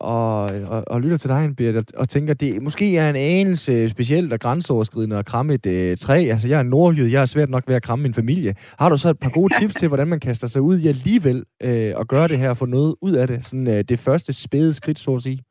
[0.00, 3.88] og, og, og lytter til dig, Berit, og, og tænker, det måske er en anelse
[3.88, 6.28] specielt og grænseoverskridende at kramme et øh, træ.
[6.30, 8.54] Altså, jeg er nordjyd, jeg er svært nok ved at kramme min familie.
[8.78, 11.44] Har du så et par gode tips til, hvordan man kaster sig ud i alligevel
[11.62, 13.46] øh, og gøre det her og få noget ud af det?
[13.46, 15.42] Sådan øh, det første spæde skridt, så at sige.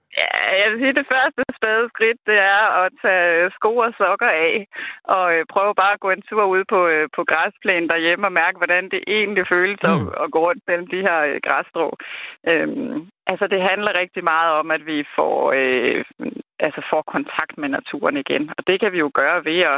[0.79, 4.67] Sige, det første spæde skridt, det er at tage sko og sokker af,
[5.03, 8.37] og øh, prøve bare at gå en tur ud på, øh, på græsplænen derhjemme og
[8.41, 9.89] mærke, hvordan det egentlig føles mm.
[9.89, 11.87] at, at gå rundt mellem de her øh, græsstrå.
[12.49, 16.03] Øhm, altså, det handler rigtig meget om, at vi får, øh,
[16.59, 18.43] altså får kontakt med naturen igen.
[18.57, 19.77] Og det kan vi jo gøre ved at...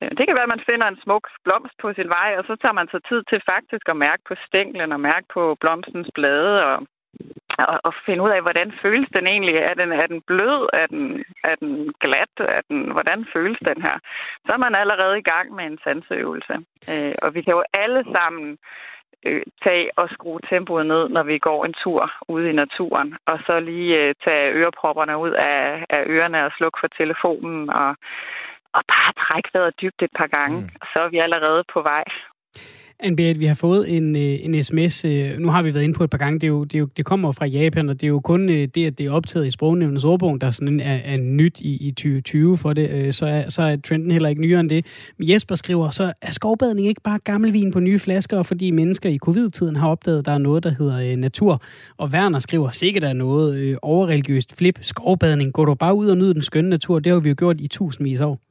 [0.00, 2.54] Øh, det kan være, at man finder en smuk blomst på sin vej, og så
[2.62, 6.64] tager man sig tid til faktisk at mærke på stænglen og mærke på blomstens blade
[6.68, 6.76] og
[7.58, 9.54] og, og finde ud af, hvordan føles den egentlig?
[9.54, 10.68] Er den, er den blød?
[10.72, 12.34] Er den, er den glat?
[12.38, 13.96] Er den, hvordan føles den her?
[14.46, 16.54] Så er man allerede i gang med en sanseøvelse.
[16.92, 18.58] Øh, og vi kan jo alle sammen
[19.26, 23.16] øh, tage og skrue tempoet ned, når vi går en tur ude i naturen.
[23.26, 27.88] Og så lige øh, tage ørepropperne ud af, af ørerne og slukke for telefonen og,
[28.72, 30.60] og bare trække vejret dybt et par gange.
[30.60, 30.68] Mm.
[30.92, 32.04] Så er vi allerede på vej.
[33.04, 35.04] Anne-Berit, vi har fået en, øh, en sms.
[35.04, 36.34] Øh, nu har vi været inde på et par gange.
[36.38, 38.48] Det, er jo, det, er jo, det kommer fra Japan, og det er jo kun
[38.48, 41.88] øh, det, at det er optaget i sprognævnens ordbog, der sådan er, er nyt i,
[41.88, 43.14] i 2020 for det.
[43.14, 44.86] Så er, så er trenden heller ikke nyere end det.
[45.18, 49.10] Men Jesper skriver, så er skovbadning ikke bare gammel vin på nye flasker, fordi mennesker
[49.10, 51.62] i covid-tiden har opdaget, at der er noget, der hedder natur.
[51.96, 54.78] Og Werner skriver, sikkert er noget overreligiøst flip.
[54.80, 56.98] Skovbadning, går du bare ud og nyde den skønne natur?
[56.98, 58.47] Det har vi jo gjort i tusindvis år.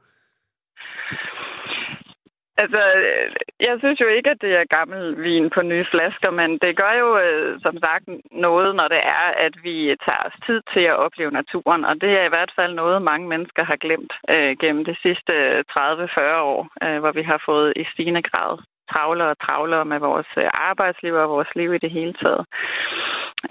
[2.63, 3.27] Altså, øh,
[3.67, 6.93] jeg synes jo ikke, at det er gammel vin på nye flasker, men det gør
[7.03, 10.99] jo øh, som sagt noget, når det er, at vi tager os tid til at
[11.05, 11.85] opleve naturen.
[11.85, 15.33] Og det er i hvert fald noget, mange mennesker har glemt øh, gennem de sidste
[15.33, 18.57] øh, 30-40 år, øh, hvor vi har fået i stigende grad
[18.93, 22.45] travlere og travlere med vores øh, arbejdsliv og vores liv i det hele taget.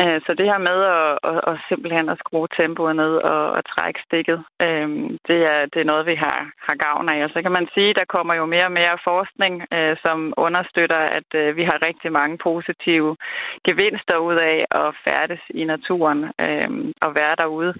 [0.01, 3.63] Øh, så det her med at, at, at simpelthen at skrue tempoet ned og, og
[3.75, 4.89] trække stikket, øh,
[5.29, 7.25] det, er, det er noget, vi har, har gavn af.
[7.25, 10.35] Og så kan man sige, at der kommer jo mere og mere forskning, øh, som
[10.37, 13.17] understøtter, at vi har rigtig mange positive
[13.65, 16.21] gevinster ud af at færdes i naturen
[17.01, 17.75] og være derude.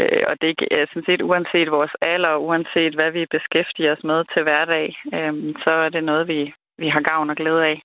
[0.00, 4.24] Øh, og det er sådan set uanset vores alder, uanset hvad vi beskæftiger os med
[4.32, 5.34] til hverdag, øh,
[5.64, 7.82] så er det noget, vi, vi har gavn og glæde af.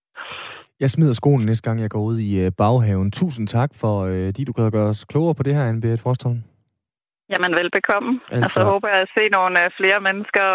[0.79, 3.11] Jeg smider skolen næste gang, jeg går ud i øh, baghaven.
[3.11, 6.43] Tusind tak for, øh, de du kan gøre os klogere på det her, Anne-Berit Forstholm.
[7.29, 8.19] Jamen, velbekomme.
[8.31, 8.43] Altså...
[8.43, 10.45] Og så håber jeg at se nogle øh, flere mennesker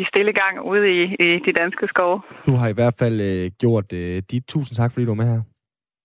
[0.00, 2.20] i stille gang ude i, i de danske skove.
[2.46, 4.44] Du har i hvert fald øh, gjort øh, dit.
[4.48, 5.42] Tusind tak, fordi du var med her.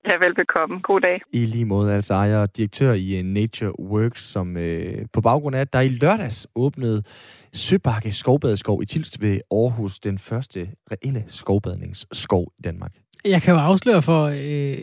[0.06, 0.80] Ja, velbekomme.
[0.82, 1.22] God dag.
[1.32, 5.56] I lige måde, altså ejer og direktør i eh, Nature Works, som øh, på baggrund
[5.56, 7.04] af, at der i lørdags åbnede
[7.54, 12.92] Søbakke Skovbadeskov i Tilst ved Aarhus, den første reelle skovbadningsskov i Danmark.
[13.26, 14.78] Jeg kan jo afsløre for øh,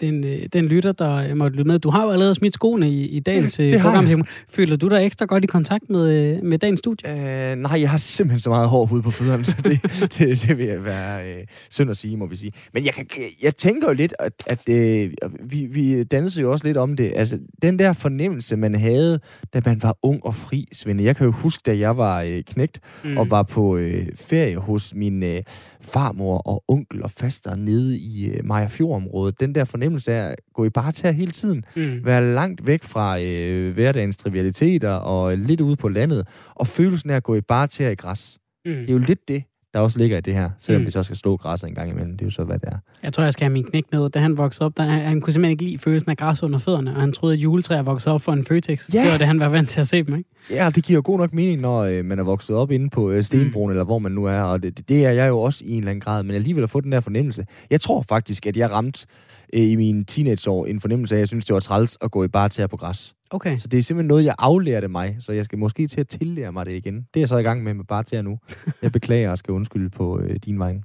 [0.00, 1.78] den, øh, den lytter, der måtte lytte med.
[1.78, 4.08] Du har jo allerede smidt skoene i, i dagens øh, program.
[4.08, 4.18] Jeg.
[4.48, 7.50] Føler du dig ekstra godt i kontakt med, øh, med dagens studie?
[7.50, 9.82] Øh, nej, jeg har simpelthen så meget hård hud på fødderne, så det,
[10.18, 12.52] det, det vil jeg være øh, synd at sige, må vi sige.
[12.72, 13.06] Men jeg, kan,
[13.42, 15.10] jeg tænker jo lidt, at, at øh,
[15.42, 17.12] vi, vi dansede jo også lidt om det.
[17.16, 19.20] Altså, den der fornemmelse, man havde,
[19.54, 21.04] da man var ung og fri, Svende.
[21.04, 23.16] Jeg kan jo huske, da jeg var øh, knægt mm.
[23.16, 25.42] og var på øh, ferie hos min øh,
[25.80, 29.40] farmor og onkel og faster nede i øh, Maja Fjord-området.
[29.40, 31.64] Den der fornemmelse af at gå i bare hele tiden.
[31.76, 32.04] Mm.
[32.04, 36.26] Være langt væk fra øh, hverdagens trivialiteter og lidt ude på landet.
[36.54, 38.38] Og følelsen af at gå i bare i græs.
[38.64, 38.72] Mm.
[38.72, 39.42] Det er jo lidt det,
[39.74, 40.84] der også ligger i det her, selvom mm.
[40.84, 42.12] det så skal slå græsset en gang imellem.
[42.12, 42.78] Det er jo så, hvad det er.
[43.02, 44.10] Jeg tror, jeg skal have min knæk ned.
[44.10, 46.90] Da han voksede op, der, han kunne simpelthen ikke lide følelsen af græs under fødderne,
[46.94, 48.94] og han troede, at juletræer voksede op for en Føtex.
[48.94, 49.02] Ja.
[49.02, 50.30] Det var det, han var vant til at se dem, ikke?
[50.50, 53.24] Ja, det giver god nok mening, når øh, man er vokset op inde på øh,
[53.24, 53.70] Stenbroen, mm.
[53.70, 55.90] eller hvor man nu er, og det, det er jeg jo også i en eller
[55.90, 57.46] anden grad, men alligevel at få den der fornemmelse.
[57.70, 59.06] Jeg tror faktisk, at jeg ramte
[59.54, 62.24] øh, i mine teenageår en fornemmelse af, at jeg synes, det var træls at gå
[62.24, 63.14] i bare til på græs.
[63.30, 63.56] Okay.
[63.56, 66.52] Så det er simpelthen noget, jeg aflærte mig, så jeg skal måske til at tillære
[66.52, 66.94] mig det igen.
[66.94, 68.38] Det er jeg så i gang med med bare til nu.
[68.82, 70.80] Jeg beklager og skal undskylde på øh, din vej.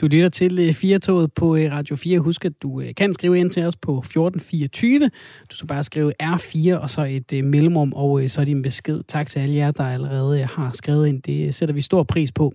[0.00, 2.18] Du lytter til 4-toget øh, på øh, Radio 4.
[2.18, 5.10] Husk, at du øh, kan skrive ind til os på 1424.
[5.50, 9.02] Du skal bare skrive R4 og så et mellemrum, og så din besked.
[9.08, 11.22] Tak til alle jer, der allerede har skrevet ind.
[11.22, 12.52] Det sætter vi stor pris på.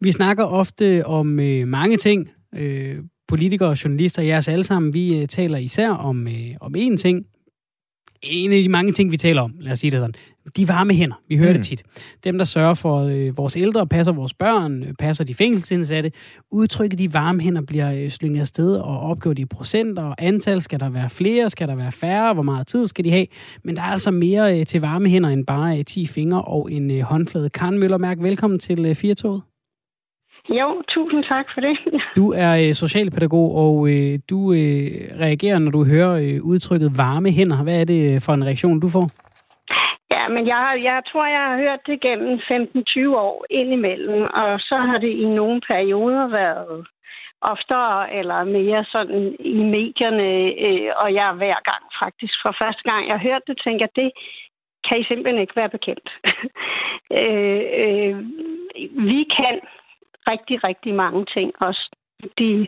[0.00, 1.26] Vi snakker ofte om
[1.66, 2.28] mange ting.
[3.28, 6.26] Politikere og journalister, jeres alle sammen, vi taler især om,
[6.60, 7.26] om én ting,
[8.22, 10.14] en af de mange ting, vi taler om, lad os sige det sådan,
[10.56, 11.16] de varme hænder.
[11.28, 11.56] Vi hører mm.
[11.56, 11.82] det tit.
[12.24, 16.12] Dem, der sørger for øh, vores ældre, passer vores børn, øh, passer de fængselsindsatte.
[16.50, 20.60] Udtrykket de varme hænder bliver øh, slynget afsted og opgjort i procenter og antal.
[20.60, 21.50] Skal der være flere?
[21.50, 22.34] Skal der være færre?
[22.34, 23.26] Hvor meget tid skal de have?
[23.64, 26.72] Men der er altså mere øh, til varme hænder end bare øh, 10 fingre og
[26.72, 27.50] en øh, håndflade.
[27.50, 29.42] Karen Møllermærk, velkommen til øh, Firtoget.
[30.48, 31.78] Jo, tusind tak for det.
[32.16, 34.90] Du er øh, socialpædagog, og øh, du øh,
[35.24, 37.62] reagerer, når du hører øh, udtrykket varme hænder.
[37.62, 39.06] Hvad er det for en reaktion, du får?
[40.10, 44.76] Ja, men jeg, jeg tror, jeg har hørt det gennem 15-20 år indimellem, og så
[44.88, 46.86] har det i nogle perioder været
[47.40, 50.30] oftere eller mere sådan i medierne,
[50.66, 54.10] øh, og jeg hver gang faktisk, for første gang jeg hørte det, tænker jeg, det
[54.86, 56.08] kan I simpelthen ikke være bekendt.
[57.20, 58.14] øh, øh,
[59.10, 59.54] vi kan
[60.30, 61.52] rigtig, rigtig mange ting.
[61.60, 61.90] Også
[62.38, 62.66] de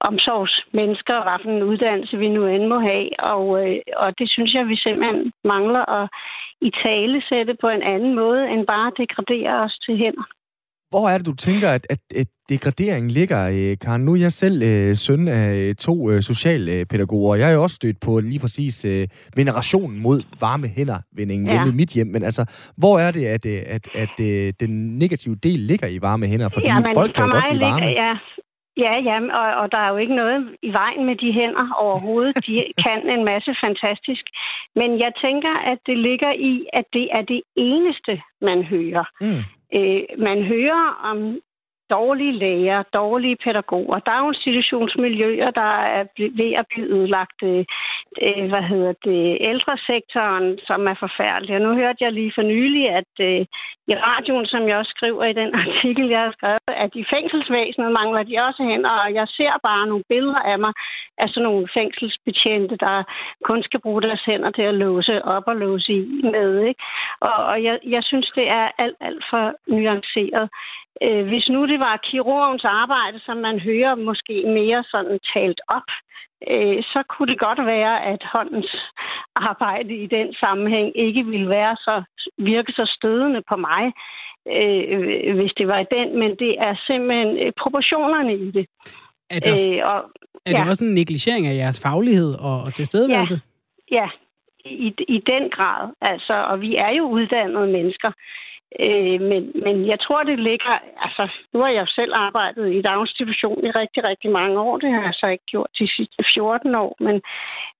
[0.00, 3.08] omsorgsmennesker, hvad for en uddannelse vi nu end må have.
[3.32, 6.08] Og, øh, og det synes jeg, vi simpelthen mangler at
[6.60, 10.37] i tale sætte på en anden måde, end bare degradere os til hænder.
[10.90, 14.04] Hvor er det, du tænker, at, at, at degraderingen ligger, øh, Karen?
[14.04, 17.62] Nu er jeg selv øh, søn af øh, to øh, socialpædagoger, og jeg er jo
[17.62, 21.52] også stødt på lige præcis øh, venerationen mod varme hænder ved ja.
[21.52, 22.06] hjemme i mit hjem.
[22.06, 25.98] Men altså, hvor er det, at, øh, at, at, at den negative del ligger i
[26.02, 26.48] varme hænder?
[26.48, 27.86] Fordi ja, folk kan jo godt lide varme.
[27.86, 28.14] Ligger, ja.
[28.86, 32.46] Ja, ja, og, og der er jo ikke noget i vejen med de hænder overhovedet.
[32.46, 34.24] De kan en masse fantastisk.
[34.80, 39.04] Men jeg tænker, at det ligger i, at det er det eneste, man hører.
[39.20, 39.42] Mm.
[39.74, 41.40] Øh, man hører om
[41.90, 46.04] dårlige læger, dårlige pædagoger, daginstitutionsmiljøer, der er
[46.40, 47.64] ved at blive ødelagt, øh,
[48.26, 51.54] øh, hvad hedder det, ældresektoren, som er forfærdelig.
[51.56, 53.40] Og nu hørte jeg lige for nylig, at øh,
[53.92, 57.92] i radioen, som jeg også skriver i den artikel, jeg har skrevet, at i fængselsvæsenet
[57.92, 60.72] mangler de også hænder, og jeg ser bare nogle billeder af mig
[61.18, 62.96] af sådan nogle fængselsbetjente, der
[63.44, 66.50] kun skal bruge deres hænder til at låse op og låse i med.
[66.68, 66.82] Ikke?
[67.20, 70.48] Og, og jeg, jeg synes, det er alt, alt for nuanceret.
[71.02, 75.88] Øh, hvis nu det var kirurgens arbejde, som man hører måske mere sådan talt op,
[76.50, 78.72] øh, så kunne det godt være, at håndens
[79.36, 82.02] arbejde i den sammenhæng ikke ville være så
[82.38, 83.84] virke så stødende på mig,
[84.56, 88.66] øh, hvis det var den, men det er simpelthen øh, proportionerne i det.
[89.30, 89.98] Er det, også, øh, og,
[90.46, 90.70] er det ja.
[90.70, 93.40] også en negligering af jeres faglighed og, og tilstedeværelse?
[93.90, 94.08] Ja, ja
[94.64, 95.90] i, i den grad.
[96.00, 98.12] Altså, og vi er jo uddannede mennesker.
[98.80, 100.74] Øh, men, men jeg tror, det ligger...
[101.04, 104.76] Altså, nu har jeg selv arbejdet i daginstitution i rigtig, rigtig mange år.
[104.78, 106.96] Det har jeg så ikke gjort de sidste 14 år.
[107.00, 107.22] Men,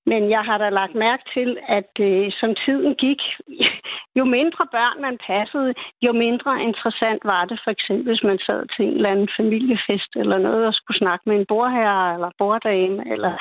[0.06, 3.22] men jeg har da lagt mærke til, at øh, som tiden gik,
[4.18, 7.60] jo mindre børn man passede, jo mindre interessant var det.
[7.64, 11.24] For eksempel, hvis man sad til en eller anden familiefest eller noget og skulle snakke
[11.28, 13.32] med en borherre eller borddame eller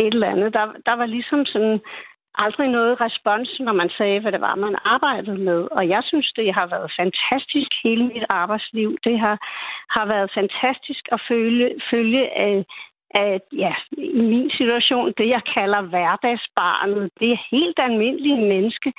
[0.00, 0.54] et eller andet.
[0.54, 1.80] Der, der var ligesom sådan
[2.44, 5.60] aldrig noget respons, når man sagde, hvad det var, man arbejdede med.
[5.70, 8.96] Og jeg synes, det har været fantastisk hele mit arbejdsliv.
[9.04, 9.36] Det har,
[9.96, 12.64] har været fantastisk at følge, følge af,
[13.10, 18.92] at ja, i min situation, det jeg kalder hverdagsbarnet, det er helt almindelige menneske.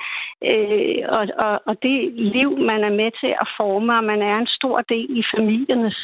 [0.43, 4.38] Øh, og, og, og det liv, man er med til at forme, og man er
[4.38, 5.97] en stor del i familiernes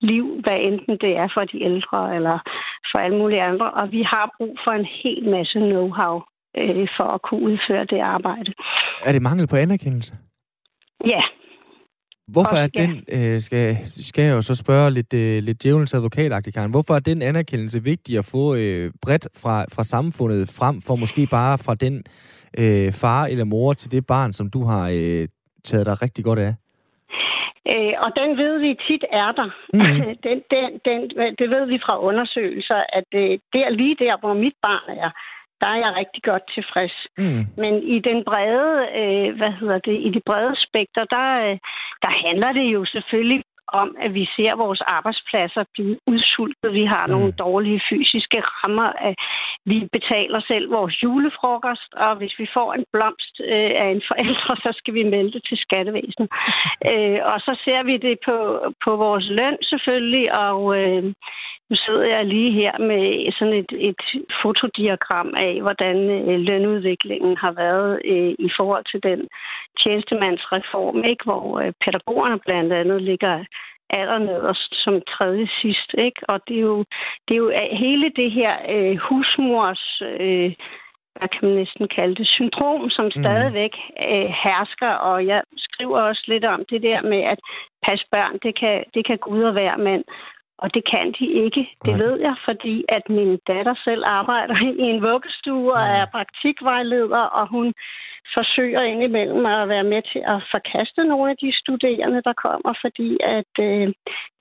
[0.00, 2.38] liv, hvad enten det er for de ældre eller
[2.90, 3.70] for alle mulige andre.
[3.70, 8.00] Og vi har brug for en hel masse know-how øh, for at kunne udføre det
[8.00, 8.52] arbejde.
[9.04, 10.12] Er det mangel på anerkendelse?
[11.06, 11.22] Ja.
[12.28, 16.56] Hvorfor er den, øh, skal, skal jeg jo så spørge lidt, øh, lidt djævelens advokatagtigt,
[16.56, 20.96] Karen, hvorfor er den anerkendelse vigtig at få øh, bredt fra, fra samfundet frem for
[20.96, 22.04] måske bare fra den
[22.58, 25.28] øh, far eller mor til det barn, som du har øh,
[25.64, 26.54] taget dig rigtig godt af?
[27.72, 29.50] Øh, og den ved vi tit er der.
[29.74, 30.00] Mm.
[30.26, 31.00] den, den, den,
[31.38, 35.10] det ved vi fra undersøgelser, at øh, det er lige der, hvor mit barn er,
[35.62, 36.96] der er jeg rigtig godt tilfreds.
[37.18, 37.42] Mm.
[37.62, 41.56] Men i den brede, øh, hvad hedder det, i de brede spekter, der, øh,
[42.04, 43.42] der handler det jo selvfølgelig
[43.80, 46.72] om, at vi ser vores arbejdspladser blive udsultet.
[46.72, 47.12] Vi har mm.
[47.12, 49.14] nogle dårlige fysiske rammer.
[49.64, 54.54] Vi betaler selv vores julefrokost, og hvis vi får en blomst øh, af en forælder,
[54.64, 56.28] så skal vi melde det til skattevæsenet.
[56.90, 58.36] øh, og så ser vi det på,
[58.84, 61.04] på vores løn selvfølgelig, og øh,
[61.72, 64.02] nu sidder jeg lige her med sådan et, et
[64.42, 65.96] fotodiagram af, hvordan
[66.28, 69.20] øh, lønudviklingen har været øh, i forhold til den
[69.80, 71.24] tjenestemandsreform, ikke?
[71.24, 73.44] hvor øh, pædagogerne blandt andet ligger
[73.90, 75.90] allernederst som tredje sidst.
[75.98, 76.20] Ikke?
[76.28, 76.84] Og det er, jo,
[77.28, 77.52] det er jo
[77.84, 80.02] hele det her øh, husmors...
[80.20, 80.52] Øh,
[81.18, 83.10] hvad kan man næsten kalde det, syndrom, som mm.
[83.10, 83.74] stadigvæk
[84.10, 84.92] øh, hersker.
[85.10, 87.38] Og jeg skriver også lidt om det der med, at
[87.86, 90.04] passe børn, det kan, det kan Gud og hver mand.
[90.62, 91.62] Og det kan de ikke.
[91.86, 97.24] Det ved jeg, fordi at min datter selv arbejder i en vuggestue og er praktikvejleder,
[97.38, 97.74] og hun
[98.34, 103.10] forsøger indimellem at være med til at forkaste nogle af de studerende, der kommer, fordi
[103.38, 103.86] at øh,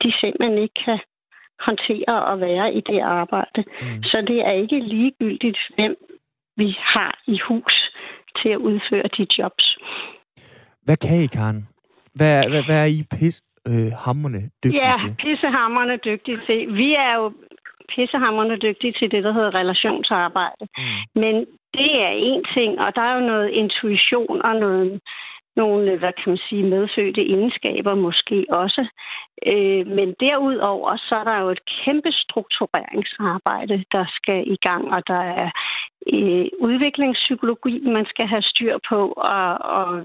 [0.02, 1.00] de simpelthen ikke kan
[1.68, 3.62] håndtere at være i det arbejde.
[3.82, 4.04] Mm.
[4.04, 5.96] Så det er ikke ligegyldigt, hvem
[6.58, 7.76] vi har i hus
[8.42, 9.78] til at udføre de jobs.
[10.86, 11.68] Hvad kan I, Karen?
[12.16, 15.10] Hvad, hvad, hvad er I pis, øh, hammerne dygtige ja, til?
[15.10, 16.60] Ja, pissehammerne dygtige til.
[16.82, 17.34] Vi er jo
[17.96, 20.66] pissehammerne dygtige til det, der hedder relationsarbejde.
[20.78, 21.22] Mm.
[21.22, 21.36] Men
[21.78, 25.02] det er en ting, og der er jo noget intuition og noget,
[25.56, 28.88] nogle, øh, hvad kan man sige, medfødte egenskaber måske også.
[29.46, 35.08] Øh, men derudover, så er der jo et kæmpe struktureringsarbejde, der skal i gang, og
[35.08, 35.50] der er
[36.14, 40.04] øh, udviklingspsykologi, man skal have styr på, og, og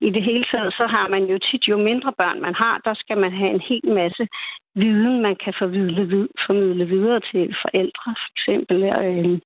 [0.00, 2.94] i det hele taget, så har man jo tit, jo mindre børn man har, der
[2.94, 4.28] skal man have en hel masse
[4.74, 8.82] viden, man kan formidle, formidle videre til forældre, for eksempel.
[8.82, 9.38] Øh,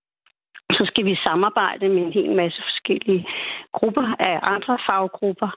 [0.72, 3.26] så skal vi samarbejde med en hel masse forskellige
[3.72, 5.50] grupper af andre faggrupper,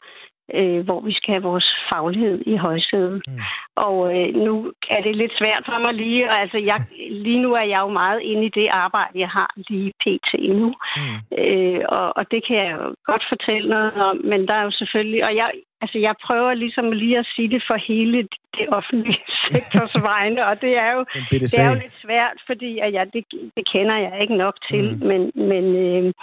[0.53, 3.22] øh, hvor vi skal have vores faglighed i højsædet.
[3.28, 3.39] Mm.
[3.76, 7.53] Og øh, nu er det lidt svært for mig lige, og altså jeg, lige nu
[7.53, 10.30] er jeg jo meget inde i det arbejde, jeg har lige pt.
[10.62, 10.74] nu.
[10.97, 11.18] Mm.
[11.43, 14.72] Øh, og, og det kan jeg jo godt fortælle noget om, men der er jo
[14.72, 15.51] selvfølgelig, og jeg,
[15.82, 20.62] altså jeg prøver ligesom lige at sige det for hele det offentlige sektors vegne, og
[20.62, 23.24] det er jo, det er jo lidt svært, fordi at jeg, det,
[23.56, 25.08] det kender jeg ikke nok til, mm.
[25.08, 26.14] men, men, øh,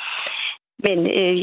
[0.86, 1.42] men øh,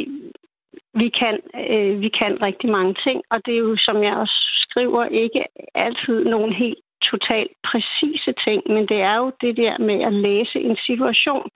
[1.01, 4.39] vi kan, øh, vi kan rigtig mange ting, og det er jo, som jeg også
[4.63, 5.43] skriver, ikke
[5.75, 6.79] altid nogle helt
[7.11, 11.49] totalt præcise ting, men det er jo det der med at læse en situation,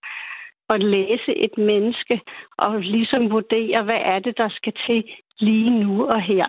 [0.70, 2.22] og læse et menneske,
[2.58, 5.04] og ligesom vurdere, hvad er det, der skal til
[5.40, 6.48] lige nu og her.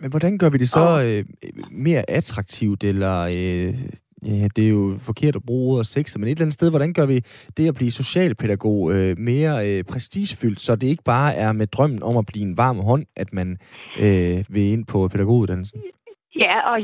[0.00, 1.24] Men hvordan gør vi det så øh,
[1.70, 3.74] mere attraktivt, eller øh,
[4.26, 6.92] ja, det er jo forkert at bruge ordet sex, men et eller andet sted, hvordan
[6.92, 7.24] gør vi
[7.56, 12.02] det at blive socialpædagog øh, mere øh, prestigefyldt, så det ikke bare er med drømmen
[12.02, 13.58] om at blive en varm hånd, at man
[14.00, 15.80] øh, vil ind på pædagoguddannelsen?
[16.42, 16.76] Ja, og,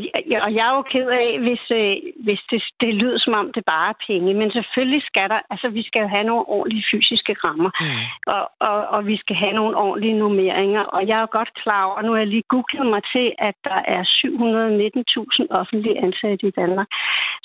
[0.46, 1.96] og jeg er jo ked af, hvis, øh,
[2.26, 4.34] hvis det, det lyder som om, det bare er penge.
[4.34, 8.05] Men selvfølgelig skal der, altså vi skal jo have nogle ordentlige fysiske rammer, mm.
[8.34, 10.82] og, og, og vi skal have nogle ordentlige nummeringer.
[10.82, 13.57] Og jeg er jo godt klar over, nu har jeg lige googlet mig til, at
[13.64, 16.88] der er 719.000 offentlige ansatte i Danmark.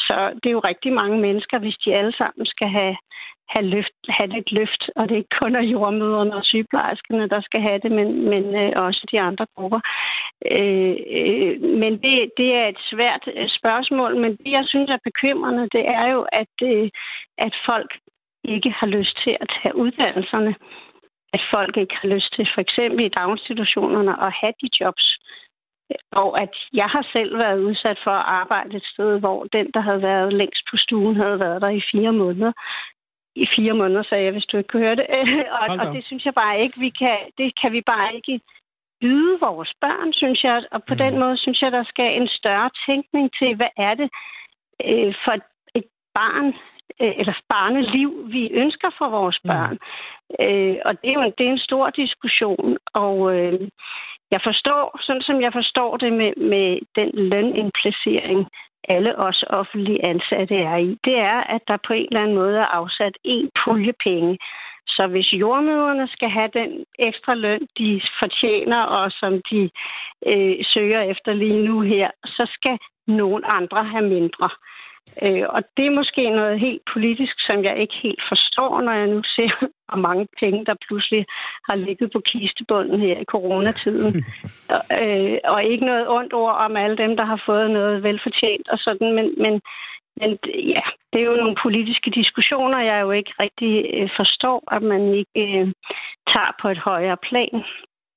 [0.07, 2.95] Så det er jo rigtig mange mennesker, hvis de alle sammen skal have
[3.53, 7.41] have, løft, have et løft, og det er ikke kun af jordmøderne og sygeplejerskerne, der
[7.41, 9.79] skal have det, men, men øh, også de andre grupper.
[10.51, 15.07] Øh, øh, men det, det er et svært øh, spørgsmål, men det, jeg synes er
[15.09, 16.89] bekymrende, det er jo, at, øh,
[17.37, 17.91] at folk
[18.43, 20.55] ikke har lyst til at tage uddannelserne.
[21.33, 25.17] At folk ikke har lyst til, for eksempel i daginstitutionerne, at have de jobs.
[26.11, 29.79] Og at jeg har selv været udsat for at arbejde et sted, hvor den, der
[29.79, 32.51] havde været længst på stuen, havde været der i fire måneder
[33.35, 35.07] i fire måneder, sagde jeg, hvis du ikke kunne høre det.
[35.59, 38.39] og, og det synes jeg bare ikke, vi kan, det kan vi bare ikke
[39.01, 40.63] byde vores børn, synes jeg.
[40.71, 40.97] Og på mm.
[40.97, 44.09] den måde synes jeg, der skal en større tænkning til, hvad er det
[44.85, 45.35] øh, for
[45.75, 46.47] et barn,
[47.01, 49.49] øh, eller barneliv, vi ønsker for vores mm.
[49.49, 49.77] børn.
[50.29, 50.45] Mm.
[50.45, 53.59] Øh, og det er jo en, det er en stor diskussion, og øh,
[54.31, 58.47] jeg forstår, sådan som jeg forstår det med, med den lønindplacering,
[58.89, 62.57] alle os offentlige ansatte er i, det er, at der på en eller anden måde
[62.57, 64.37] er afsat en pulje penge.
[64.87, 69.69] Så hvis jordmøderne skal have den ekstra løn, de fortjener og som de
[70.27, 72.77] øh, søger efter lige nu her, så skal
[73.07, 74.49] nogen andre have mindre.
[74.49, 74.84] Øh,
[75.55, 79.21] og det er måske noget helt politisk, som jeg ikke helt forstår, når jeg nu
[79.23, 79.51] ser,
[79.87, 81.25] hvor mange penge, der pludselig
[81.69, 84.25] har ligget på kistebunden her i coronatiden.
[84.75, 88.67] og, øh, og ikke noget ondt ord om alle dem, der har fået noget velfortjent
[88.69, 89.61] og sådan, men, men
[90.21, 90.37] men
[90.75, 95.13] ja, det er jo nogle politiske diskussioner, jeg jo ikke rigtig øh, forstår, at man
[95.13, 95.67] ikke øh,
[96.31, 97.63] tager på et højere plan.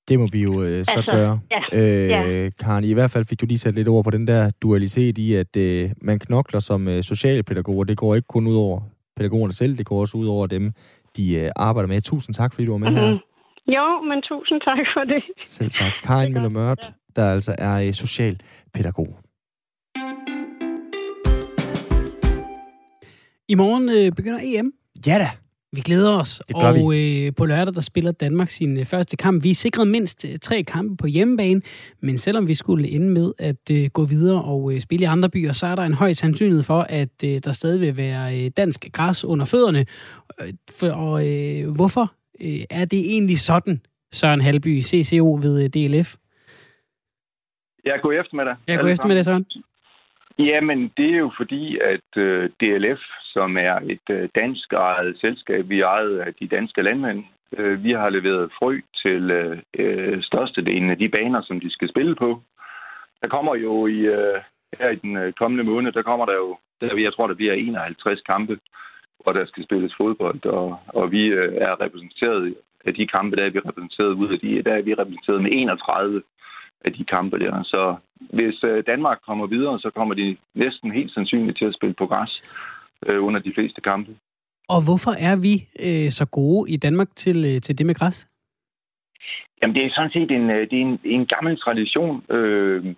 [0.09, 1.41] Det må vi jo øh, så Altså, gøre.
[1.73, 2.51] ja, øh, ja.
[2.61, 5.35] Karen, i hvert fald fik du lige sat lidt ord på den der dualitet i,
[5.35, 7.85] at øh, man knokler som øh, socialpædagoger.
[7.85, 8.81] Det går ikke kun ud over
[9.17, 10.73] pædagogerne selv, det går også ud over dem,
[11.17, 12.01] de øh, arbejder med.
[12.01, 13.11] Tusind tak, fordi du var med her.
[13.11, 13.19] Mhm.
[13.77, 15.23] Jo, men tusind tak for det.
[15.45, 15.93] Selv tak.
[16.03, 19.19] Karin Møller Mørt, der altså er øh, socialpædagog.
[23.49, 24.73] I morgen øh, begynder EM.
[25.07, 25.29] Ja da!
[25.73, 26.43] Vi glæder os.
[26.49, 29.45] Det gør og øh, på lørdag, der spiller Danmark sin øh, første kamp.
[29.45, 31.63] Vi er sikret mindst øh, tre kampe på hjemmebane,
[32.01, 35.31] men selvom vi skulle ende med at øh, gå videre og øh, spille i andre
[35.31, 38.51] byer, så er der en høj sandsynlighed for, at øh, der stadig vil være øh,
[38.57, 39.87] dansk græs under fødderne.
[40.41, 43.81] Øh, for, og øh, hvorfor øh, er det egentlig sådan,
[44.13, 46.17] Søren Halby, CCO ved øh, DLF?
[47.85, 48.55] Ja, god eftermiddag.
[48.67, 49.47] Jeg går alle efter med det, sammen.
[49.51, 49.65] Søren.
[50.39, 55.69] Jamen, det er jo fordi, at øh, DLF, som er et øh, dansk ejet selskab,
[55.69, 57.25] vi er ejet af de danske landmænd,
[57.57, 61.89] øh, vi har leveret frø til øh, øh, størstedelen af de baner, som de skal
[61.89, 62.43] spille på.
[63.23, 64.39] Der kommer jo i, øh,
[64.81, 67.53] her i den øh, kommende måned, der kommer der jo, der, jeg tror, der bliver
[67.53, 68.59] 51 kampe,
[69.23, 73.45] hvor der skal spilles fodbold, og, og vi øh, er repræsenteret af de kampe, der
[73.45, 76.23] er vi repræsenteret ud af de, der er vi repræsenteret med 31
[76.85, 77.63] af de kampe der.
[77.63, 81.95] Så hvis øh, Danmark kommer videre, så kommer de næsten helt sandsynligt til at spille
[81.95, 82.43] på græs
[83.07, 84.17] øh, under de fleste kampe.
[84.69, 85.55] Og hvorfor er vi
[85.87, 88.29] øh, så gode i Danmark til, øh, til det med græs?
[89.63, 92.25] Jamen, det er sådan set en, øh, det er en, en gammel tradition.
[92.31, 92.95] Øh,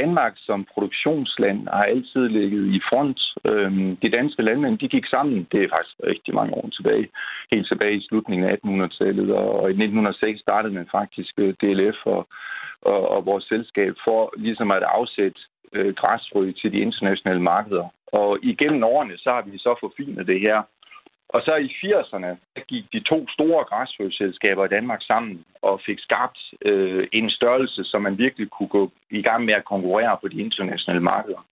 [0.00, 3.20] Danmark som produktionsland har altid ligget i front.
[3.44, 3.72] Øh,
[4.02, 7.08] de danske landmænd, de gik sammen, det er faktisk rigtig mange år tilbage,
[7.52, 12.28] helt tilbage i slutningen af 1800-tallet, og i 1906 startede man faktisk DLF og,
[12.82, 15.40] og, og vores selskab for ligesom at afsætte
[15.72, 17.88] øh, græsfrø til de internationale markeder.
[18.06, 20.62] Og igennem årene, så har vi så forfinet det her.
[21.28, 25.98] Og så i 80'erne, der gik de to store græsfrøselskaber i Danmark sammen og fik
[25.98, 30.28] skabt øh, en størrelse, så man virkelig kunne gå i gang med at konkurrere på
[30.28, 31.42] de internationale markeder.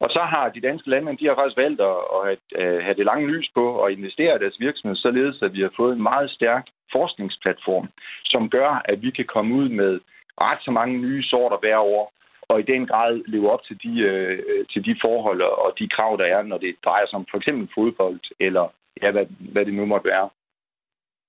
[0.00, 2.94] Og så har de danske landmænd, de har faktisk valgt at, at at øh, have
[2.94, 6.02] det lange lys på og investere i deres virksomhed, således at vi har fået en
[6.02, 7.88] meget stærk forskningsplatform,
[8.24, 10.00] som gør, at vi kan komme ud med
[10.40, 12.12] ret så mange nye sorter hver år,
[12.48, 16.16] og i den grad leve op til de, øh, til de forhold og de krav,
[16.20, 18.72] der er, når det drejer sig om for eksempel fodbold, eller
[19.02, 20.28] ja, hvad, hvad det nu måtte være.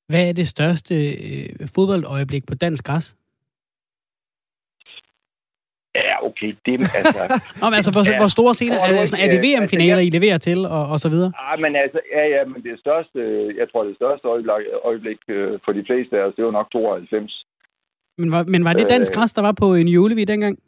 [0.09, 0.95] Hvad er det største
[1.25, 3.15] øh, fodboldøjeblik på dansk græs?
[5.95, 7.23] Ja, okay, det er altså...
[7.65, 8.17] Om, altså, hvor, Ja.
[8.21, 10.99] hvor store scener er, sådan, er det øh, VM-finaler, altså, I leverer til, og, og
[10.99, 11.31] så videre?
[11.47, 13.19] Ah, men altså, ja, ja, men det største,
[13.59, 16.71] jeg tror, det største øjeblik, øjeblik øh, for de fleste af os, det var nok
[16.71, 17.45] 92.
[18.17, 19.15] Men var, men var det dansk Øh.
[19.15, 20.59] græs, der var på en Julevi dengang?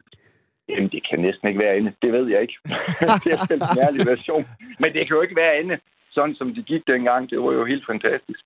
[0.68, 1.92] Jamen, det kan næsten ikke være andet.
[2.02, 2.54] Det ved jeg ikke.
[3.24, 4.44] det er en ærlig version.
[4.80, 5.80] Men det kan jo ikke være andet.
[6.10, 8.40] Sådan som de gik dengang, det var jo helt fantastisk.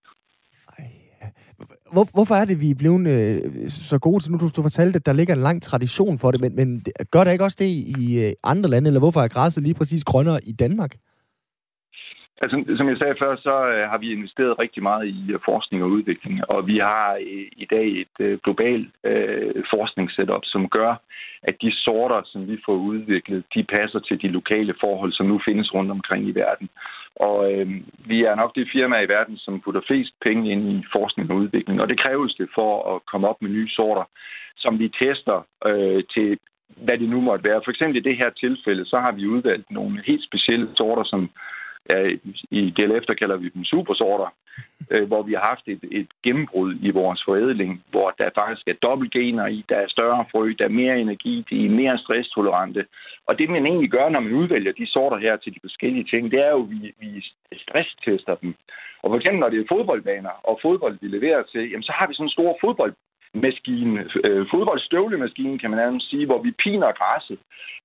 [1.92, 4.38] Hvor, hvorfor er det, vi er blevet øh, så gode til nu?
[4.38, 7.24] Du, du fortalte, at der ligger en lang tradition for det, men, men det- gør
[7.24, 10.40] der ikke også det i øh, andre lande, eller hvorfor er græsset lige præcis grønnere
[10.44, 10.96] i Danmark?
[12.42, 15.82] Altså, som jeg sagde før, så øh, har vi investeret rigtig meget i øh, forskning
[15.82, 20.92] og udvikling, og vi har øh, i dag et globalt øh, forskningssetup, som gør,
[21.42, 25.40] at de sorter, som vi får udviklet, de passer til de lokale forhold, som nu
[25.44, 26.68] findes rundt omkring i verden.
[27.16, 27.66] Og øh,
[28.06, 31.36] vi er nok det firma i verden, som putter flest penge ind i forskning og
[31.36, 34.04] udvikling, og det kræves det for at komme op med nye sorter,
[34.56, 36.38] som vi tester øh, til
[36.76, 37.60] hvad det nu måtte være.
[37.64, 41.30] For eksempel i det her tilfælde, så har vi udvalgt nogle helt specielle sorter, som
[41.90, 42.16] ja,
[42.50, 44.34] i DLF, der kalder vi dem supersorter,
[44.90, 48.82] øh, hvor vi har haft et, et gennembrud i vores forædling, hvor der faktisk er
[48.82, 52.86] dobbeltgener i, der er større frø, der er mere energi, de er mere stresstolerante.
[53.26, 56.30] Og det, man egentlig gør, når man udvælger de sorter her til de forskellige ting,
[56.30, 57.24] det er jo, at vi, vi
[57.56, 58.54] stresstester dem.
[59.02, 62.06] Og for eksempel, når det er fodboldbaner og fodbold, vi leverer til, jamen, så har
[62.06, 62.94] vi sådan store fodbold
[63.34, 67.38] maskine, øh, fodboldstøvlemaskine, kan man nærmest sige, hvor vi piner græsset.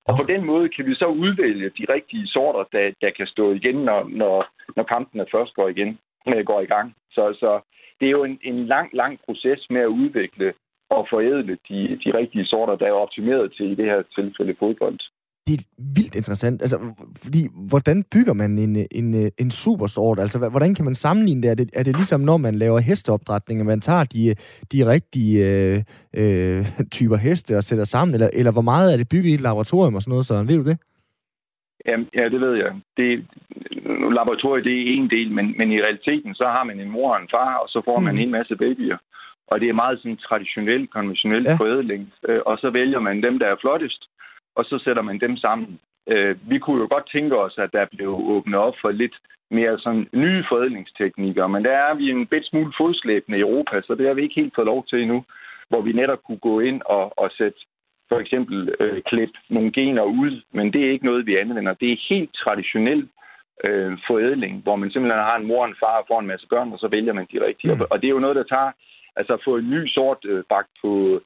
[0.06, 3.52] Og på den måde kan vi så udvælge de rigtige sorter, der, der kan stå
[3.52, 4.46] igen, når, når,
[4.76, 6.94] når kampene først går, igen, øh, går i gang.
[7.10, 7.60] Så, så
[8.00, 10.52] det er jo en, en lang, lang proces med at udvikle
[10.90, 14.98] og forædle de, de rigtige sorter, der er optimeret til i det her tilfælde fodbold.
[15.48, 15.64] Det er
[15.96, 16.62] vildt interessant.
[16.62, 16.78] Altså,
[17.24, 17.40] fordi,
[17.70, 20.18] hvordan bygger man en, en, en supersort?
[20.18, 21.50] Altså, hvordan kan man sammenligne det?
[21.50, 21.70] Er, det?
[21.74, 24.34] er det ligesom, når man laver hesteopdrætning, at man tager de,
[24.72, 25.78] de rigtige øh,
[26.20, 26.64] øh,
[26.96, 28.14] typer heste og sætter sammen?
[28.14, 30.26] Eller, eller hvor meget er det bygget i et laboratorium og sådan noget?
[30.26, 30.78] Så ved du det?
[31.86, 32.72] Jamen, ja, det ved jeg.
[32.96, 33.08] Det,
[34.18, 37.20] laboratoriet det er en del, men, men i realiteten så har man en mor og
[37.22, 38.22] en far, og så får man Mhm.
[38.22, 38.98] en masse babyer.
[39.50, 41.50] Og det er meget sådan traditionel, konventionel Ja.
[41.50, 41.56] ja.
[41.56, 42.02] forædling.
[42.28, 44.02] Øh, Og så vælger man dem, der er flottest,
[44.58, 45.78] og så sætter man dem sammen
[46.08, 49.16] Øh, vi kunne jo godt tænke os, at der blev åbnet op for lidt
[49.50, 53.94] mere sådan nye forædlingsteknikker, men der er vi en bit smule fodslæbende i Europa, så
[53.94, 55.24] det har vi ikke helt fået lov til endnu,
[55.68, 57.58] hvor vi netop kunne gå ind og, og sætte
[58.08, 61.74] for eksempel øh, klip nogle gener ud, men det er ikke noget, vi anvender.
[61.74, 63.08] Det er helt traditionel
[63.68, 66.46] øh, forædling, hvor man simpelthen har en mor og en far og får en masse
[66.48, 67.74] børn, og så vælger man de rigtige.
[67.74, 67.80] Mm.
[67.90, 68.70] Og det er jo noget, der tager,
[69.16, 71.20] altså at få en ny sort øh, bagt på,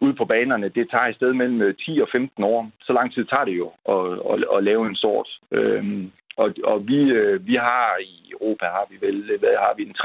[0.00, 2.70] ude på banerne, det tager i stedet mellem øh, 10 og 15 år.
[2.80, 5.28] Så lang tid tager det jo at, at, at lave en sort.
[5.52, 9.82] Øhm, og, og vi, øh, vi har i Europa, har vi vel, hvad har vi,
[9.82, 9.96] en